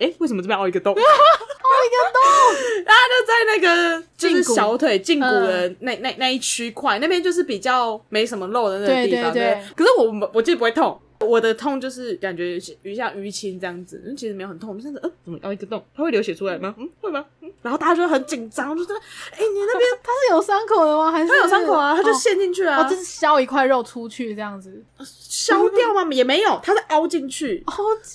[0.00, 0.92] 哎、为什么这边凹一个洞？
[1.70, 9.32] 凹一个洞， 然后就在那个就是小腿胫骨的那、那那一区块，那边就是比较没什么肉的那个地方。
[9.32, 15.84] 对对可是我我记得不会痛，我的痛就是感觉有像淤青这样子，其实没有很痛，就这样子，呃，怎么凹一个洞？
[15.94, 16.74] 它会流血出来吗？
[16.78, 17.24] 嗯，会吗？
[17.60, 21.10] 嗯，然后大家就很紧张，就说，哎、你那边他是有伤口的吗？
[21.12, 24.82] 还是他有伤口啊，他就哦陷进去啊，哦，就是削一块肉出去这样子。
[25.04, 26.06] 削掉吗？
[26.10, 27.62] 也没有，它是凹进去。
[27.66, 27.72] 哦，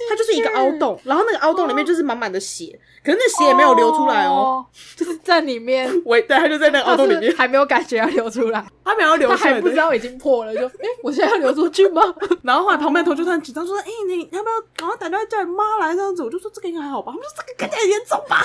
[0.10, 4.34] 它就是一个凹洞，然后那个凹洞里面就是满满的血，可是那血也没有流出来哦。
[4.34, 5.88] 哦，就是在里面。
[6.04, 9.56] 我对，他就在那个凹洞里面还没有感觉要流出来，它没有流他出来他。
[9.56, 12.02] 还不知道已经破了，就哎、 诶我现在要流出去吗？
[12.42, 18.44] 然后后来旁边的同学就很紧张，说：“哎、你要不要赶快打电话叫你妈来这样子？”我就说：“这个应该还好吧？”他们说：“这个看起来很严重吧？”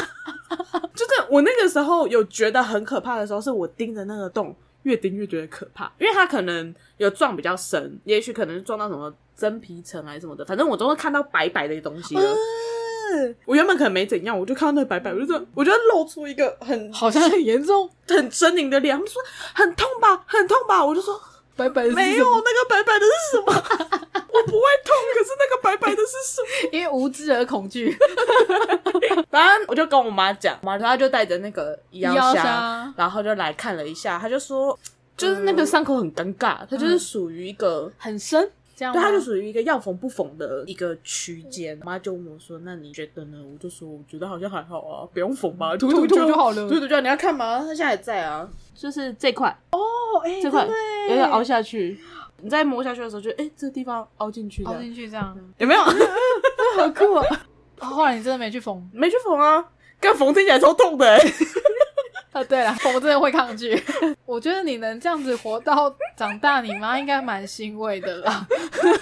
[0.94, 12.36] 就是我那个时候有觉得很可怕的时候，是我盯着那个洞，越盯越觉得可怕，因为它可能有撞比较深，也许可能是撞到什么真皮层还是什么的，反正我都会看到白白的东西了。
[13.44, 18.94] 我原本可能没怎样，我就看到那个白白，我就说，我就露出一个很好像很严重，很狰狞的脸。
[18.94, 19.22] 他们说
[19.54, 21.20] 很痛吧，很痛吧，我就说
[21.56, 23.52] 白白的是没有，那个白白的是什么？
[24.32, 26.68] 我不会痛，可是那个白白的是什么？
[26.72, 27.94] 因为无知而恐惧。
[29.30, 34.78] 反正我就跟我妈讲，我妈她就带着那个医药箱然后就来看了一下，她就说，
[35.16, 37.90] 就是那个伤口很尴尬，它就是属于一个。
[37.98, 38.50] 很深，
[38.81, 41.78] 这样对，吗它就属于一个要缝不缝的一个区间。
[41.83, 47.59] 我妈就问我说：“那你觉得呢？”我就说：“我觉得好像还好啊，不用缝吧，涂涂就好了涂涂就你要看吗？
[47.59, 49.78] 它现在还在啊，就是这块，哦，
[50.24, 50.66] 哎、这块
[51.11, 52.01] 有点凹下去。
[52.41, 55.81] 你在摸下去的时候就，哎、这个地方凹进去凹，进去这样，有没有？
[56.78, 57.26] 好酷啊！
[57.81, 59.62] 后来你真的没去缝没去缝啊，
[60.01, 61.18] 干缝听起来超痛的、欸。
[62.33, 62.45] 啊？
[62.45, 63.83] 对了，我真的会抗拒。
[64.24, 68.47] 我觉得你能这样子活到长大，你妈应该蛮欣慰的啦。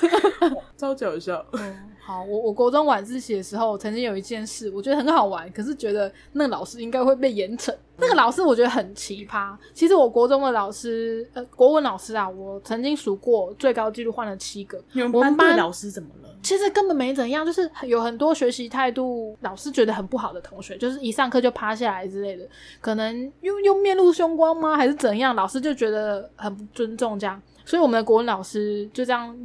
[0.77, 1.45] 超搞笑。
[1.53, 7.71] 嗯，好，我我国中晚自习的时候，曾经有一件事，我觉得很好玩，可是觉得那个老师应该会被严惩。
[7.99, 9.55] 那个老师我觉得很奇葩。
[9.75, 14.83] 其实我国中的老师，呃，国文老师啊，我曾经数过，最高纪录换了七个。
[14.93, 16.35] 你们我们班班对老师怎么了？
[16.43, 22.49] 其实根本没怎样，就是有很多学习态度老师觉得很不好的同学，就是一上课就趴下来之类的，
[22.81, 25.37] 可能又又面露凶光吗，还是怎样？
[25.37, 29.37] 老师就觉得很不尊重这样，所以我们的国文老师就这样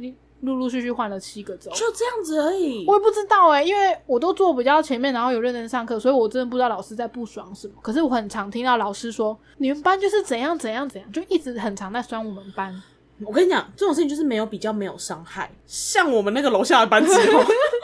[0.44, 1.70] 陆陆续续换了七个周。
[1.72, 2.84] 就这样子而已。
[2.86, 7.74] 我也不知道哎、因为我都坐比较前面，然后有认真上课，所以我真的不知道老师在不爽什么。
[7.82, 12.82] 可是我很常听到老师说，你们班就是怎样怎样怎样，就一直很常在酸我们班。
[13.24, 15.50] 我跟你讲，这种事情就是没有比较，没有伤害。
[15.66, 17.40] 像我们那个楼下的班之后，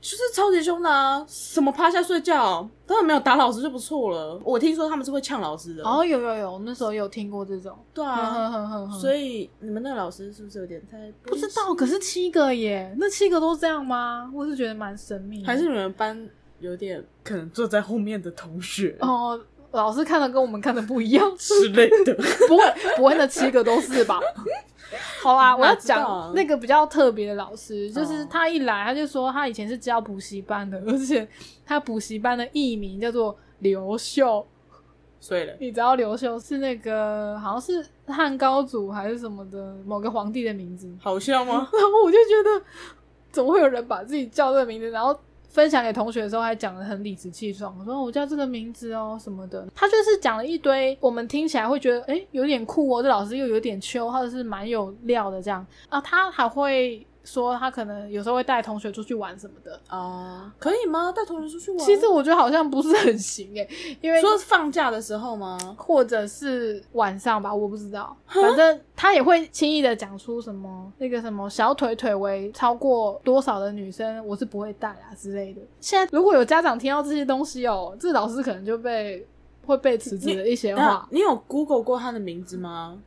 [0.00, 1.22] 就是超级凶的啊！
[1.28, 4.40] 什么趴下睡觉，当然没有打老师就不错了。
[4.42, 5.86] 我听说他们是会呛老师的。
[5.86, 7.78] 哦，有有有，那时候有听过这种。
[7.92, 14.30] 对啊，所以你们那个老师是不是有点太不知道，可是七个耶，那七个都这样吗？
[14.34, 15.46] 我是觉得蛮神秘的。
[15.46, 16.28] 还是你们班
[16.60, 18.96] 有点可能坐在后面的同学？
[19.00, 19.38] 哦，
[19.72, 22.14] 老师看的跟我们看的不一样之类的。
[22.48, 22.64] 不会
[22.96, 24.20] 不会那七个都是吧？
[25.22, 31.28] 好啦，我要讲那个比较特别的老师，就是哦他一来他就说他以前是教补习班的，而且
[31.64, 34.46] 他补习班的艺名叫做刘秀。
[35.22, 41.68] 所以嘞，你知道刘秀是那个好像是汉高祖还是什么的某个皇帝的名字，好笑吗？
[41.72, 42.64] 然后我就觉得
[43.30, 45.14] 怎么会有人把自己叫这个名字，然后
[45.50, 55.66] 分享给同学的时候还讲的很理直气壮，我说我叫这个名字哦什么的，他就是讲了一堆我们听起来会觉得诶有点酷哦，这老师又有点秋，或者是蛮有料的这样。
[55.88, 59.80] 啊，他还会说他可能有时候会带同学出去玩什么的。
[59.90, 61.12] 哦，可以吗？
[61.12, 61.78] 带同学出去玩？
[61.80, 63.68] 其实我觉得好像不是很行诶，
[64.00, 65.58] 因为说放假的时候吗？
[65.78, 68.16] 或者是晚上吧，我不知道。
[68.26, 75.60] 反正他也会轻易的讲出什么那个什么小腿腿围超过多少的女生，我是不会带啊之类的。
[75.80, 79.26] 现在如果有家长听到这些东西哦，这老师可能就被
[79.66, 81.08] 会被辞职的一些那话。
[81.10, 82.98] 你有 Google 过他的名字吗？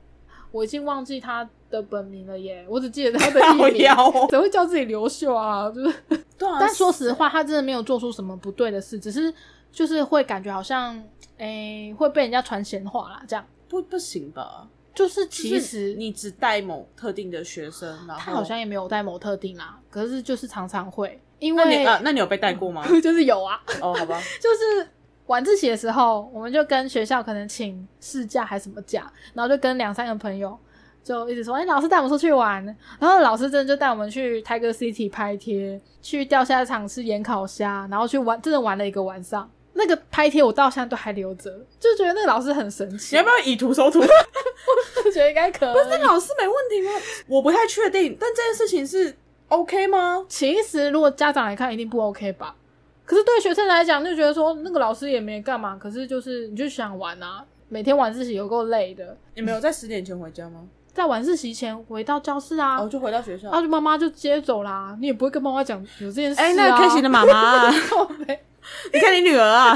[0.52, 3.82] 我已经忘记他的本名了耶，我只记得他的 靠艺名。
[3.84, 5.70] 腰 哦怎么会叫自己刘秀啊？
[5.72, 5.98] 就是，
[6.38, 9.34] 对啊，但说实话，他真的没有做出什么不对的事，只是
[9.72, 11.02] 就是会感觉好像，
[11.38, 13.44] 诶、会被人家传闲话啦，这样。
[13.68, 14.68] 不不行吧？
[14.94, 22.86] 就是其实你只带某特定的学生，然后他好像也没有带某特定啦，可是就是常常会，因为、那你啊，那你有被带过吗？
[23.02, 24.88] 就是有啊，哦，好吧，就是
[25.26, 30.56] 晚自习的时候，我们就跟学校可能请事假还是什么假，然后就跟两三个朋友
[31.04, 32.64] 就一直说，哎、老师带我们出去玩，
[33.00, 39.50] 然后老师真的就带我们去 Tiger City 拍贴，去钓虾场吃盐烤虾，然后去玩，真的玩了一个晚上。
[39.76, 44.00] 那个拍贴我到现在都还留着，就觉得那个老师很神奇，你要不要以图搜图？
[44.00, 45.74] 我觉得应该可以。
[45.74, 46.92] 不是那个老师没问题吗？
[47.28, 49.14] 我不太确定，但这件事情是
[49.48, 50.24] OK 吗？
[50.30, 52.56] 其实如果家长来看，一定不 OK 吧？
[53.04, 60.62] 可是对学生来讲，就觉得说那个老师也没干嘛，可是就是你就想玩啊，每天晚自习有够累的，你没有在十点前回家吗？
[60.94, 63.50] 在晚自习前回到教室啊，哦，就回到学校。
[63.50, 66.44] 然后就妈妈就接走啦，你也不会跟妈妈讲有这件事、啊。
[66.44, 67.70] 哎、那个 K 型的妈妈、
[68.94, 69.76] 你看你女儿啊，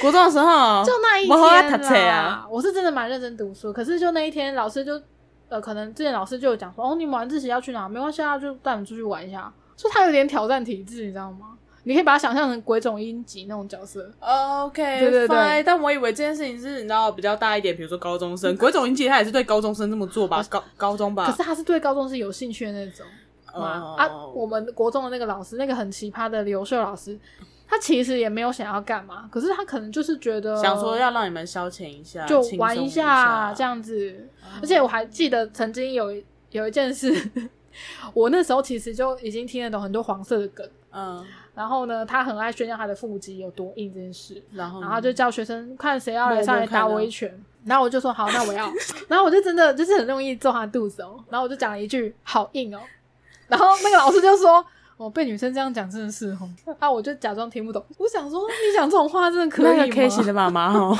[0.00, 5.00] 国中的时候 就那一天啊，我是真的蛮认真读书，可是就那一天，老师就
[5.48, 7.88] 呃，可能之前老师就有讲说，哦，你们晚自习要去哪？
[7.88, 9.50] 没关系啊，就带你们出去玩一下。
[9.76, 11.56] 就他有点挑战体制，你知道吗？
[11.84, 14.10] 你可以把它想象成鬼冢英吉那种角色。
[14.20, 20.42] OK，对对对 fine，但我以为这件事情是你知道比较大一点，比如说高中生，鬼冢英吉他也是对高中生这么做吧？
[20.48, 21.26] 高高中吧？
[21.26, 23.06] 可是他是对高中生有兴趣的那种
[23.52, 27.18] 啊，我们国中的那个老师，那个很奇葩的刘秀老师，
[27.66, 33.64] 他其实也没有想要干嘛，可是他可能就是觉得想说要让你们消遣一下，就玩一下这。
[33.64, 34.28] 样子。
[34.62, 37.12] 而且我还记得曾经有一有一件事，
[38.14, 40.68] 我那时候其实就已经听得懂很多黄色的梗。
[40.90, 41.22] 嗯，
[41.58, 47.28] 然后呢，他很爱炫耀他的腹肌有多硬这件事，然后然后他就叫学生看谁要来上来打我一拳，
[47.64, 48.72] 然后我就说好，那我要，
[49.08, 52.80] 然后我就真的就是很容易揍他肚子哦，然后我就讲了一句好硬哦，
[53.48, 54.64] 然后那个老师就说。
[54.98, 57.80] 我、被女生这样讲真的是哦，啊，我就假装听不懂。
[57.98, 59.72] 我想说，你讲这种话真的可以吗？
[59.76, 60.98] 那个 K 型的妈妈哦，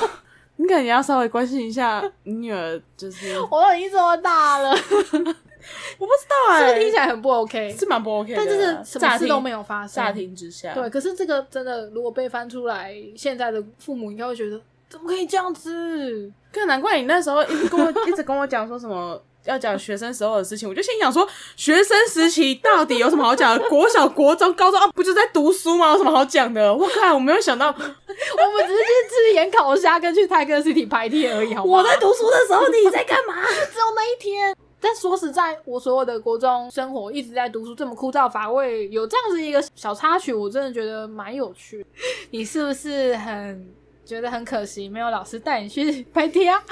[0.55, 4.73] 你可能要稍微关心一下你女儿，就是我我都已经这么大了，
[5.99, 7.77] 不知道是不哎、是听起来很不 OK？
[7.79, 10.05] 是蛮不 OK 的，但就是什么事都没有发生。
[10.05, 16.31] 乍听之下，对，可是这个真的，如果被翻出来，现在的父母应该会觉得，怎么可以这样子？
[16.53, 23.62] 更难怪你那时候一直跟我 一直跟我讲说什么要讲学生时候的事情，我就心想说，学生时期到底有什么好讲的？
[23.69, 25.91] 国小、国中、高中啊，不就在读书吗？
[25.93, 26.75] 有什么好讲的？
[26.75, 31.79] 我靠，我没有想到，我们只是去吃盐烤虾跟去泰戈 City 拍贴而已，好吗？
[31.79, 33.35] 我在读书的时候你在干嘛？
[33.47, 34.55] 只有那一天。
[34.81, 41.85] 但说实在，我所有的国中生活一直在读书，这么枯燥乏味，有这样子一个小插曲，我真的觉得蛮有趣。
[42.31, 43.68] 你是不是很
[44.05, 46.62] 觉得很可惜，没有老师带你去拍贴啊？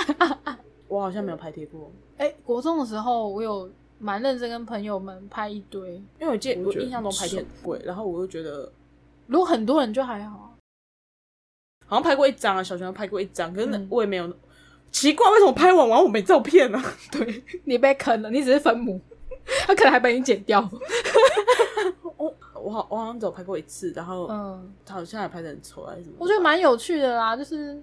[0.86, 8.70] 我好像没有拍贴过，哎、国中的时候，我有蛮认真跟朋友们拍一堆，因为我记得我印象中拍贴很贵，然后我又觉得
[9.26, 10.54] 如果很多人就还好。
[11.88, 14.32] 好像拍过一张啊，小学拍过一张，可是我也没有。
[14.96, 16.82] 奇怪，为什么拍完完我没照片呢、
[17.12, 18.98] 对，你被坑了，你只是分母，
[19.66, 20.66] 他可能还把你剪掉。
[22.16, 26.14] 我我好我好像只有拍过一次，然后嗯，他好像还拍的很丑还是什么。
[26.18, 27.78] 我觉得蛮有趣的啦，就是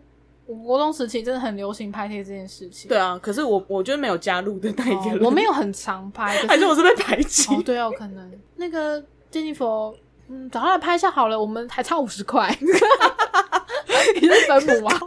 [0.48, 2.90] 我国中时期真的很流行拍贴这件事情。
[2.90, 7.54] 对啊，可是我我就是没有加入的那一个哦，我没有很常拍，可还是我是被排挤。
[7.54, 9.00] 哦，对哦，可能那个
[9.32, 9.96] Jennifer，
[10.30, 12.58] 嗯，找他来拍一下好了，我们还差五十块。
[14.22, 14.92] 你是分母吗？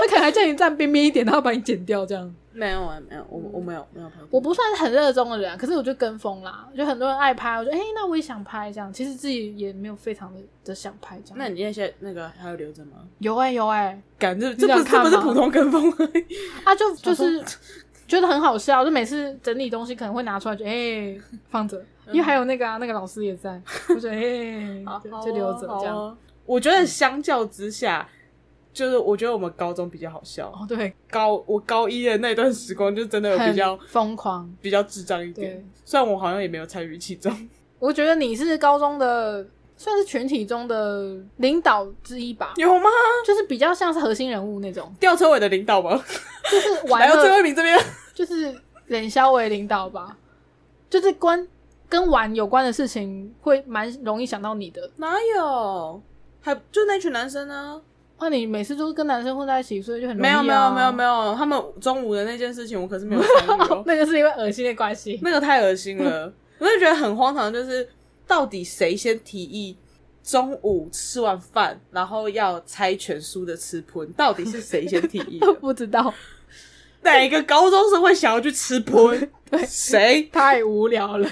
[0.00, 2.34] 他可能还叫你站边边一点，然后把你剪掉这样。
[2.52, 4.26] 没有啊，没有，我我没有没有朋友。
[4.30, 8.92] 我不算是很热衷的人啊，可是我就跟风啦，就很多人爱拍，我就哎、诶那我也想拍这样。
[8.92, 11.38] 其实自己也没有非常的的想拍这样。
[11.38, 12.96] 那你那些那个还有留着吗？
[13.18, 16.26] 有哎、有哎、感这你这不是这想看不是普通跟风而已。
[16.64, 17.40] 啊就就是
[18.08, 21.16] 觉得很好笑，就每次整理东西可能会拿出来就哎、
[21.50, 26.18] 放着，因为还有那个啊那个老师也在， 我就哎、就就留着这样。
[26.48, 28.08] 我觉得相较之下，
[28.72, 30.48] 就是我觉得我们高中比较好笑。
[30.48, 34.50] 哦对，高我高一的那段时光，就真的有比较很疯狂。
[34.62, 35.64] 比较智障一点对。
[35.84, 37.30] 虽然我好像也没有参与其中。
[37.78, 39.46] 我觉得你是高中的
[39.76, 42.88] 算是群体中的领导之一吧，有吗？
[43.26, 46.02] 就是比较像是核心人物那种，吊车尾的领导吗？
[46.50, 47.78] 就是玩 来到最乐后一名这边。
[48.14, 50.16] 就是冷肖为领导吧，
[50.88, 51.46] 就是关
[51.88, 54.90] 跟玩有关的事情会蛮容易想到你的。
[54.96, 56.02] 哪有？
[56.40, 57.80] 还就那群男生呢？
[58.20, 61.34] 那你每次都是跟男生混在一起，所以就很没有没有没有没有。
[61.36, 63.82] 他们中午的那件事情我可是没有参与哦。
[63.86, 65.18] 那个是因为恶心的关系。
[65.22, 67.88] 那个太恶心了， 我就觉得很荒唐，就是
[68.26, 69.76] 到底谁先提议
[70.24, 75.52] 中午吃完饭，然后要猜拳输的吃喷，到底是谁先提议的？
[75.54, 76.12] 不知道，
[77.02, 79.30] 哪一个高中生会想要去吃喷？
[79.48, 80.28] 对谁？
[80.32, 81.28] 太无聊了。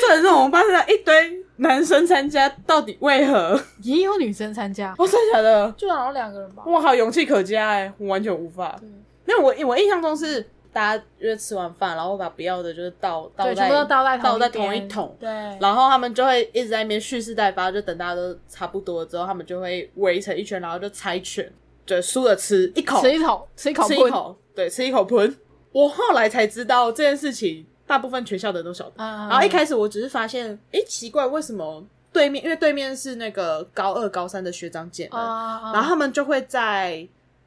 [0.00, 3.60] 这人是我们班上一堆男生参加，到底为何？
[3.82, 5.72] 也有女生参加，我真的假的？
[5.76, 6.62] 就好像两个人吧。
[6.66, 8.76] 哇，好勇气可嘉哎，我完全无法。
[8.80, 8.88] 对
[9.26, 15.28] 因为我我印象中是大家约吃完饭，然后把不要的就是倒倒对，在全部都倒在同倒在边同一桶，对，
[15.60, 21.52] 然后他们就会一直在那边蓄势待发，就等大家都差不多之后，他们就会围成一圈，然后就猜拳，
[21.84, 25.36] 对，输了吃一口，吃一口，吃一口，吃一口，对，吃一口喷。
[25.72, 28.92] 我后来才知道这件事情，大部分全校的人都晓得。
[28.98, 32.44] 嗯，然后一开始我只是发现，诶，奇怪，为什么对面？
[32.44, 37.06] 因为对面是那个高二、高三的学长姐们，啊，然后他们就会在。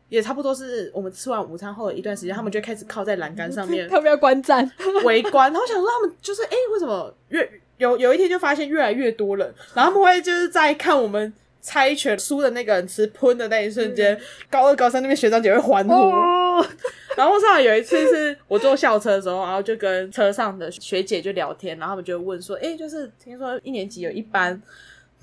[0.10, 4.70] 也差不多是我们吃完午餐后的一段时间，他们就开始靠在栏杆上面 他们要观战，
[5.06, 11.34] 围观，然后想说他们就是哎、诶为什么越有有一天就发现越来越多人，然后他们会就是在看我们
[11.64, 14.16] 猜拳输的那个人吃喷的那一瞬间，
[14.52, 15.94] 高二高三那边学长姐会欢呼。
[15.94, 16.64] 哦，
[17.18, 24.62] 然后上来有一次是我坐校车的时候，然后就跟车上的学姐就聊天，然后他们就问说，哎、就是听说一年级有一班。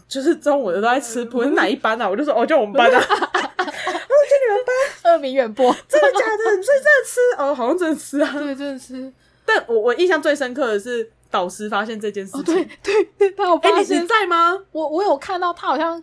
[0.08, 2.10] 就是中午的都在吃喷，哪一班啊？
[2.10, 2.98] 我就说哦，就我们班啊。
[2.98, 4.74] 就你们班
[5.04, 6.44] 二名远播，真的假的？
[6.44, 8.32] 所以真的吃哦，好像真的吃啊。
[8.36, 9.12] 对，真的吃，
[9.46, 12.54] 但我我印象最深刻的是导师发现这件事哦，情。
[12.54, 14.02] 对对对，他有发现。
[14.02, 14.58] 你，在吗？
[14.72, 16.02] 我我有看到他好像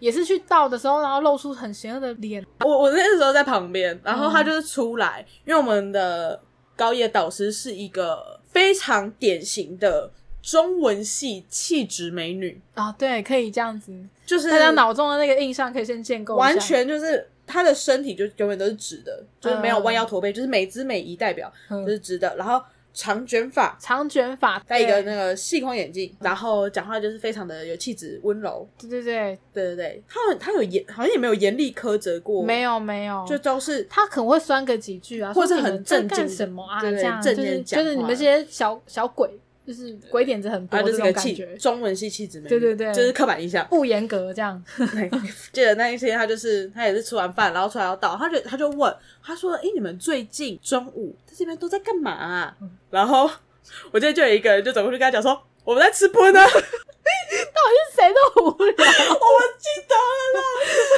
[0.00, 6.40] 也是去倒的时候，然后露出很邪恶的脸，我我那时候在旁边，然后他就是出来，因为我们的
[6.76, 10.10] 高一的导师是一个非常典型的
[10.40, 13.92] 中文系气质美女，啊，对，可以这样子，
[14.24, 21.84] 就是大家脑中的那个印象可以先建构，完全就是她的身体就永远都是直的，就是没有弯腰驼背，就是美姿美仪代表，嗯。
[21.84, 22.62] 就是直的，然后
[22.98, 23.78] 长卷发。
[23.80, 28.68] 长卷发，戴一个那个细框眼镜，然后讲话就是非常的有气质、温柔。
[28.76, 36.80] 对对对，对对对，他有他有严，好像也没有严厉苛责过，没有没有，就都是他可能会酸个几句啊，或是说你们在很正经干什么啊？
[36.80, 39.30] 这样正就是经讲就是你们这些小小鬼，
[39.68, 43.66] 就是鬼点子很多这是个感觉，中文系气质美女，对对对就是刻板印象。
[43.68, 44.64] 不严格这样。
[44.78, 45.10] 对
[45.52, 48.90] 记得那一天，他就是他也是吃完饭，然后出来要到，他就他就问，
[49.22, 53.30] 他说：“哎、你们最近中午在这边都在干嘛、啊？”嗯然后
[53.90, 56.40] 我记得就有一个人就走过去跟他讲说：“我们在吃喷呢。”
[57.94, 59.94] 谁都无聊， 我们记得
[60.34, 60.42] 了，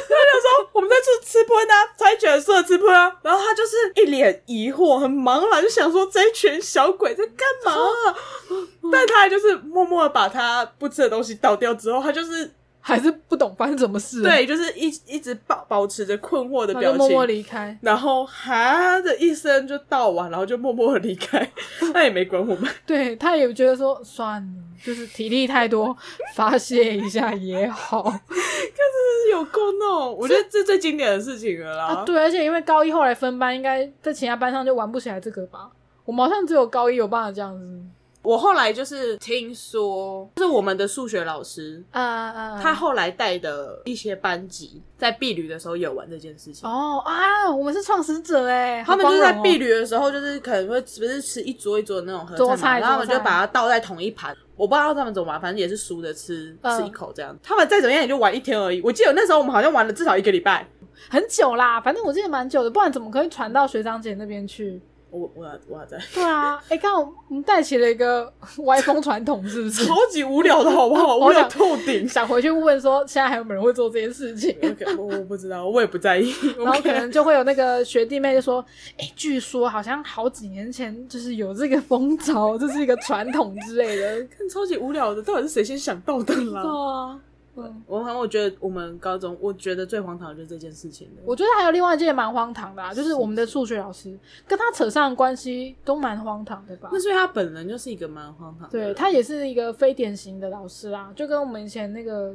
[0.03, 8.15] 他就说我们在吃吃喷啊，猜拳输了吃喷啊，然后他就是一脸疑惑，很茫然，就想说这一群小鬼在干嘛、啊？
[8.91, 17.77] 但他就是默默的把他不吃的东西倒掉之后，他就是还是不懂发生什么事，，对，就是一一直保保持着困惑的表情，默默离开。
[17.81, 21.49] 然后哈的一声就倒完，然后就默默的离开，
[21.93, 22.69] 他也没管我们。
[22.85, 25.95] 对他也觉得说算了，就是体力太多，
[26.35, 28.03] 发泄一下也好
[29.31, 31.85] 有够弄，我觉得这最经典的事情了啦。
[31.85, 32.03] 啊。
[32.03, 35.69] 对，而且因为高一后来分班，应该在其他班上就玩不起来这个吧。
[36.03, 37.81] 我们好像只有高一有办法这样子。
[38.21, 46.69] 我后来就是听说，就是我们的数学老师，嗯嗯，他后来带的一些班级在避旅的时候也有玩这件事情。
[46.69, 54.35] 哦啊，我们是创始者哎，他们就是在避旅，的时候，就是可能会不是吃一桌一桌的那种合桌菜然后我们就把它倒在同一盘。
[54.55, 57.35] 我不知道他们怎么玩，反正也是熟的吃、嗯吃一口这样。
[57.41, 58.79] 他们再怎么样也就玩一天而已。
[58.83, 60.67] 我记得那时候我们好像玩了至少一个礼拜。
[61.09, 64.79] 很久啦，反正我记得蛮久的，不然怎么可以传到学长姐那边去？
[65.11, 68.31] 我我我要在，对啊， 哎、刚好我们带起了一个
[68.65, 69.85] 歪风传统，是不是？
[69.85, 71.17] 超级无聊的好不好？
[71.19, 72.07] 无聊透顶。
[72.07, 74.55] 想回去问说，现在还有没有人会做这件事情
[74.97, 76.33] 我我不知道，我也不在意。
[76.57, 78.63] 然后可能就会有那个学弟妹就说
[78.97, 84.19] ：“哎、据说好像好几年前就是有这个风潮，这是一个传统之类的。
[84.37, 86.61] 看超级无聊的，到底是谁先想到的”啦？
[86.61, 87.19] 啊，
[87.55, 91.23] 嗯，我反正我觉得我们高中，我觉得最荒唐的就是这件事情了。
[91.25, 96.99] 我觉得还有另外一件蛮荒唐的、啊，就是我们的数学老师跟他扯上的关系都蛮荒唐的吧那？
[96.99, 102.33] 是因为他本人就是一个蛮荒唐的，对他也是一个非典型的老师啊，就跟我们以前那个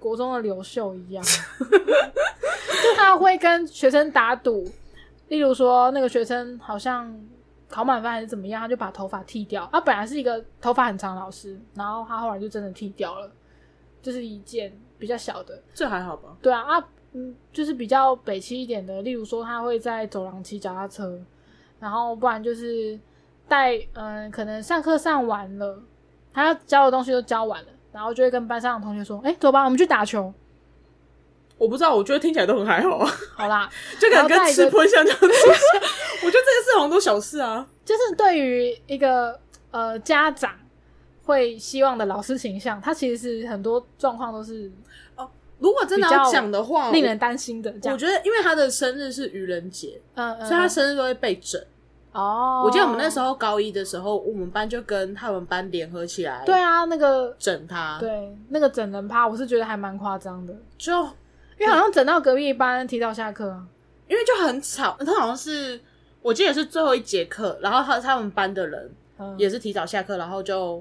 [0.00, 1.22] 国中的刘秀一样，
[1.62, 4.64] 就他会跟学生打赌，
[5.28, 7.14] 例如说那个学生好像
[7.68, 9.68] 考满分还是怎么样，他就把头发剃掉。
[9.72, 13.30] 他本来是一个头发很长的老师，然后他后来就真的剃掉了，
[14.06, 15.60] 就是一件比较小的。
[15.74, 16.36] 这还好吧？
[16.40, 21.20] 对啊啊，嗯，就是比较北七一点的，例如说他会在走廊骑脚踏车，
[21.80, 22.96] 然后不然就是
[23.48, 25.82] 带嗯、可能上课上完了，
[26.32, 30.32] 他要教的东西都教完了，然后就会跟班上的同学说：“哎、走吧，我们去打球。
[31.58, 35.26] 我不知道，我觉得听起来都很还好啊，” 好啦， 就感觉吃喷像这样子。
[36.24, 37.66] 我觉得这些事好像都小事啊。
[37.84, 39.38] 就是对于一个
[39.72, 40.52] 呃家长
[41.26, 44.72] 会希望的老师形象，他其实是很多状况都是
[45.16, 47.70] 哦如果真的要讲的话，令人担心的。
[47.84, 51.60] 我觉得，因为他的生日是愚人节，嗯嗯，所以他生日都会被整。
[52.12, 60.54] 哦，我记得我们那时候高一的时候，我们班就跟他们班联合起来，对，啊，那个整他，，对那个整人趴，我是觉得还蛮夸张的。
[60.78, 60.92] 就
[61.58, 63.66] 因为好像整到隔壁班提早下课啊。
[64.08, 65.80] 因为就很吵，他好像是
[66.22, 70.80] 我记得是最后一节课，然后他他们班的人嗯，也是提早下课，然后就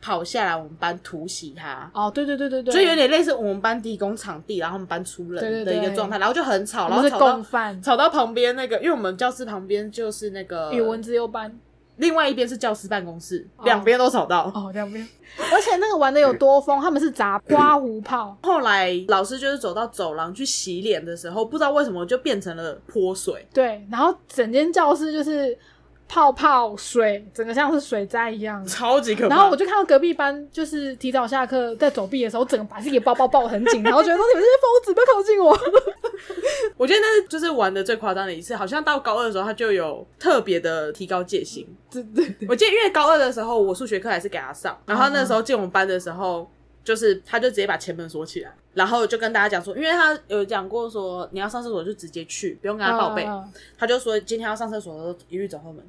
[0.00, 1.90] 跑下来我们班突袭他。
[1.94, 11.58] 哦，对对对对对，就有点类似我们班提供场地，然后我们班出人的一个状态，然后就很吵，然后吵到共犯，吵到旁边那个，因为我们教室旁边就是那个语文自由班。
[11.96, 13.64] 另外一边是教师办公室，哦。
[13.66, 14.50] 两边都吵到。
[14.54, 15.06] 哦，两边，
[15.52, 25.54] 而且那个玩的有多疯，他们是砸刮胡泡， 后来老师就是走到走廊去洗脸的时候，不知道为什么就变成了泼水，对，然后整间教室就是
[26.12, 28.66] 泡泡水，整个像是水灾一样。
[28.66, 29.36] 超级可怕。
[29.36, 35.56] 然后我就看到隔壁班就是提早下课在走壁的时候，整个把自己的包包抱得很紧，然后觉得说你们这些疯子不要靠近我。
[36.76, 41.64] 我觉得那是就是玩的最夸张的一次，好像到高二的时候他就有特别的提高戒心。
[41.88, 46.50] 对对对，我记得因为高二的时候我数学课还是给他上，然后那时候进我们班的时候，
[46.82, 53.28] 就是他就直接把前门锁起来，然后就跟大家讲说，因为他有讲过说你要上厕所就直接去，不用跟他报备。
[53.78, 55.84] 他就说今天要上厕所的时候一律走后门。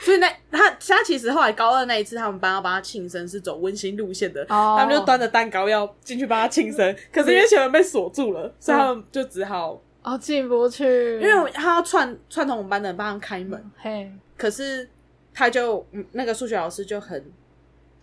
[0.00, 4.76] 所以那他他其实后来高二那一次，他们班要帮他庆生是走温馨路线的，哦。
[4.78, 10.84] 他们就端着蛋糕要进去帮他庆生，可是因为前门被锁住了，所以他们就只好，哦进不去，
[11.20, 14.86] 因为他要串串通我们班的人帮他开门，嘿，可是
[15.32, 17.24] 他就嗯那个数学老师就很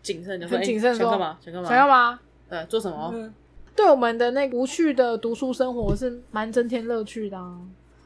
[0.02, 2.20] 谨慎，很谨慎说欸想干嘛想干嘛想要吗？
[2.49, 3.12] 呃做什么？
[3.14, 3.34] 嗯，
[3.76, 7.58] 对我们的那个无趣的读书生活是蛮增添乐趣的啊。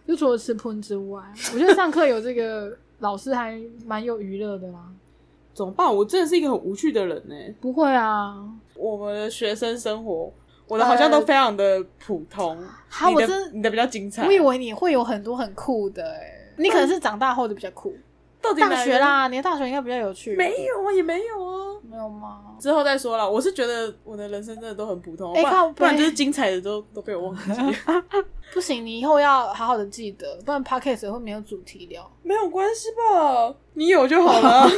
[0.07, 4.79] 就除了吃喷之外，我觉得上课有这个老师还蛮有娱乐的啦。
[5.51, 5.95] 怎么办？
[5.95, 8.35] 我真的是一个很无趣的人呢、不会啊，
[8.75, 10.31] 我们的学生生活，
[10.67, 12.55] 我的好像都非常的普通。
[12.57, 14.27] 你的哈我真你的比较精彩。
[14.27, 17.95] 我以为你会有很多很酷的哎、你可能是长大后的比较酷。
[18.45, 20.35] 到底大学啦，你的大学应该比较有趣。
[20.35, 21.79] 没有啊，也没有啊。
[21.89, 22.55] 没有吗？
[22.59, 23.29] 之后再说了。
[23.29, 27.61] 我是觉得我的人生真的都很普通，不然不然就是精彩的都都被我忘记。
[28.53, 32.09] 不行，你以后要好好的记得，不然 podcast 会没有主题聊。
[32.23, 33.55] 没有关系吧？
[33.73, 34.69] 你有就好了。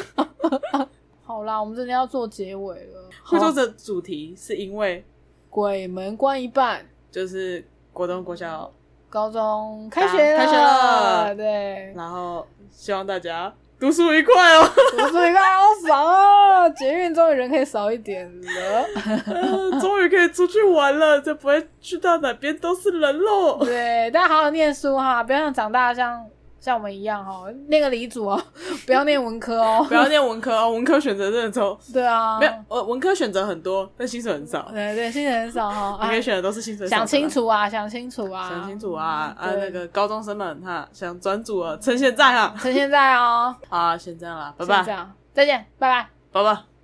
[1.24, 3.10] 好啦，我们真的要做结尾了。
[3.24, 5.04] 会做好这主题是因为
[5.50, 8.72] 鬼门关一半，就是国中、国小，
[9.10, 14.70] 高中开学了，开学了对，然后希望大家读书愉快哦。
[14.92, 16.70] 读书愉快好爽啊！
[16.70, 18.86] 捷运终于人可以少一点了。
[19.28, 23.64] 呃终于可以出去玩了，就不会去到哪边都是人喽。
[23.64, 26.26] 对，大家好好念书哈，不要像长大像
[26.68, 28.44] 像我们一样哦，念个理组哦，
[28.86, 29.84] 不要念文科哦。
[29.88, 34.68] 不要念文科哦，文科选择真的抽对啊，没有，呃，文科选择很多，但薪水很少。
[34.74, 39.50] 对对，薪水很少哈，你可以啊选的都是薪水少的想清，楚啊，想清楚啊，想清楚啊啊！
[39.56, 42.54] 那个高中生们哈，想转组啊，趁现在啊。
[42.62, 46.10] 趁现在哦， 好啊，先这样啦，拜拜先这，样，再见，拜拜。
[46.34, 46.68] 拜拜。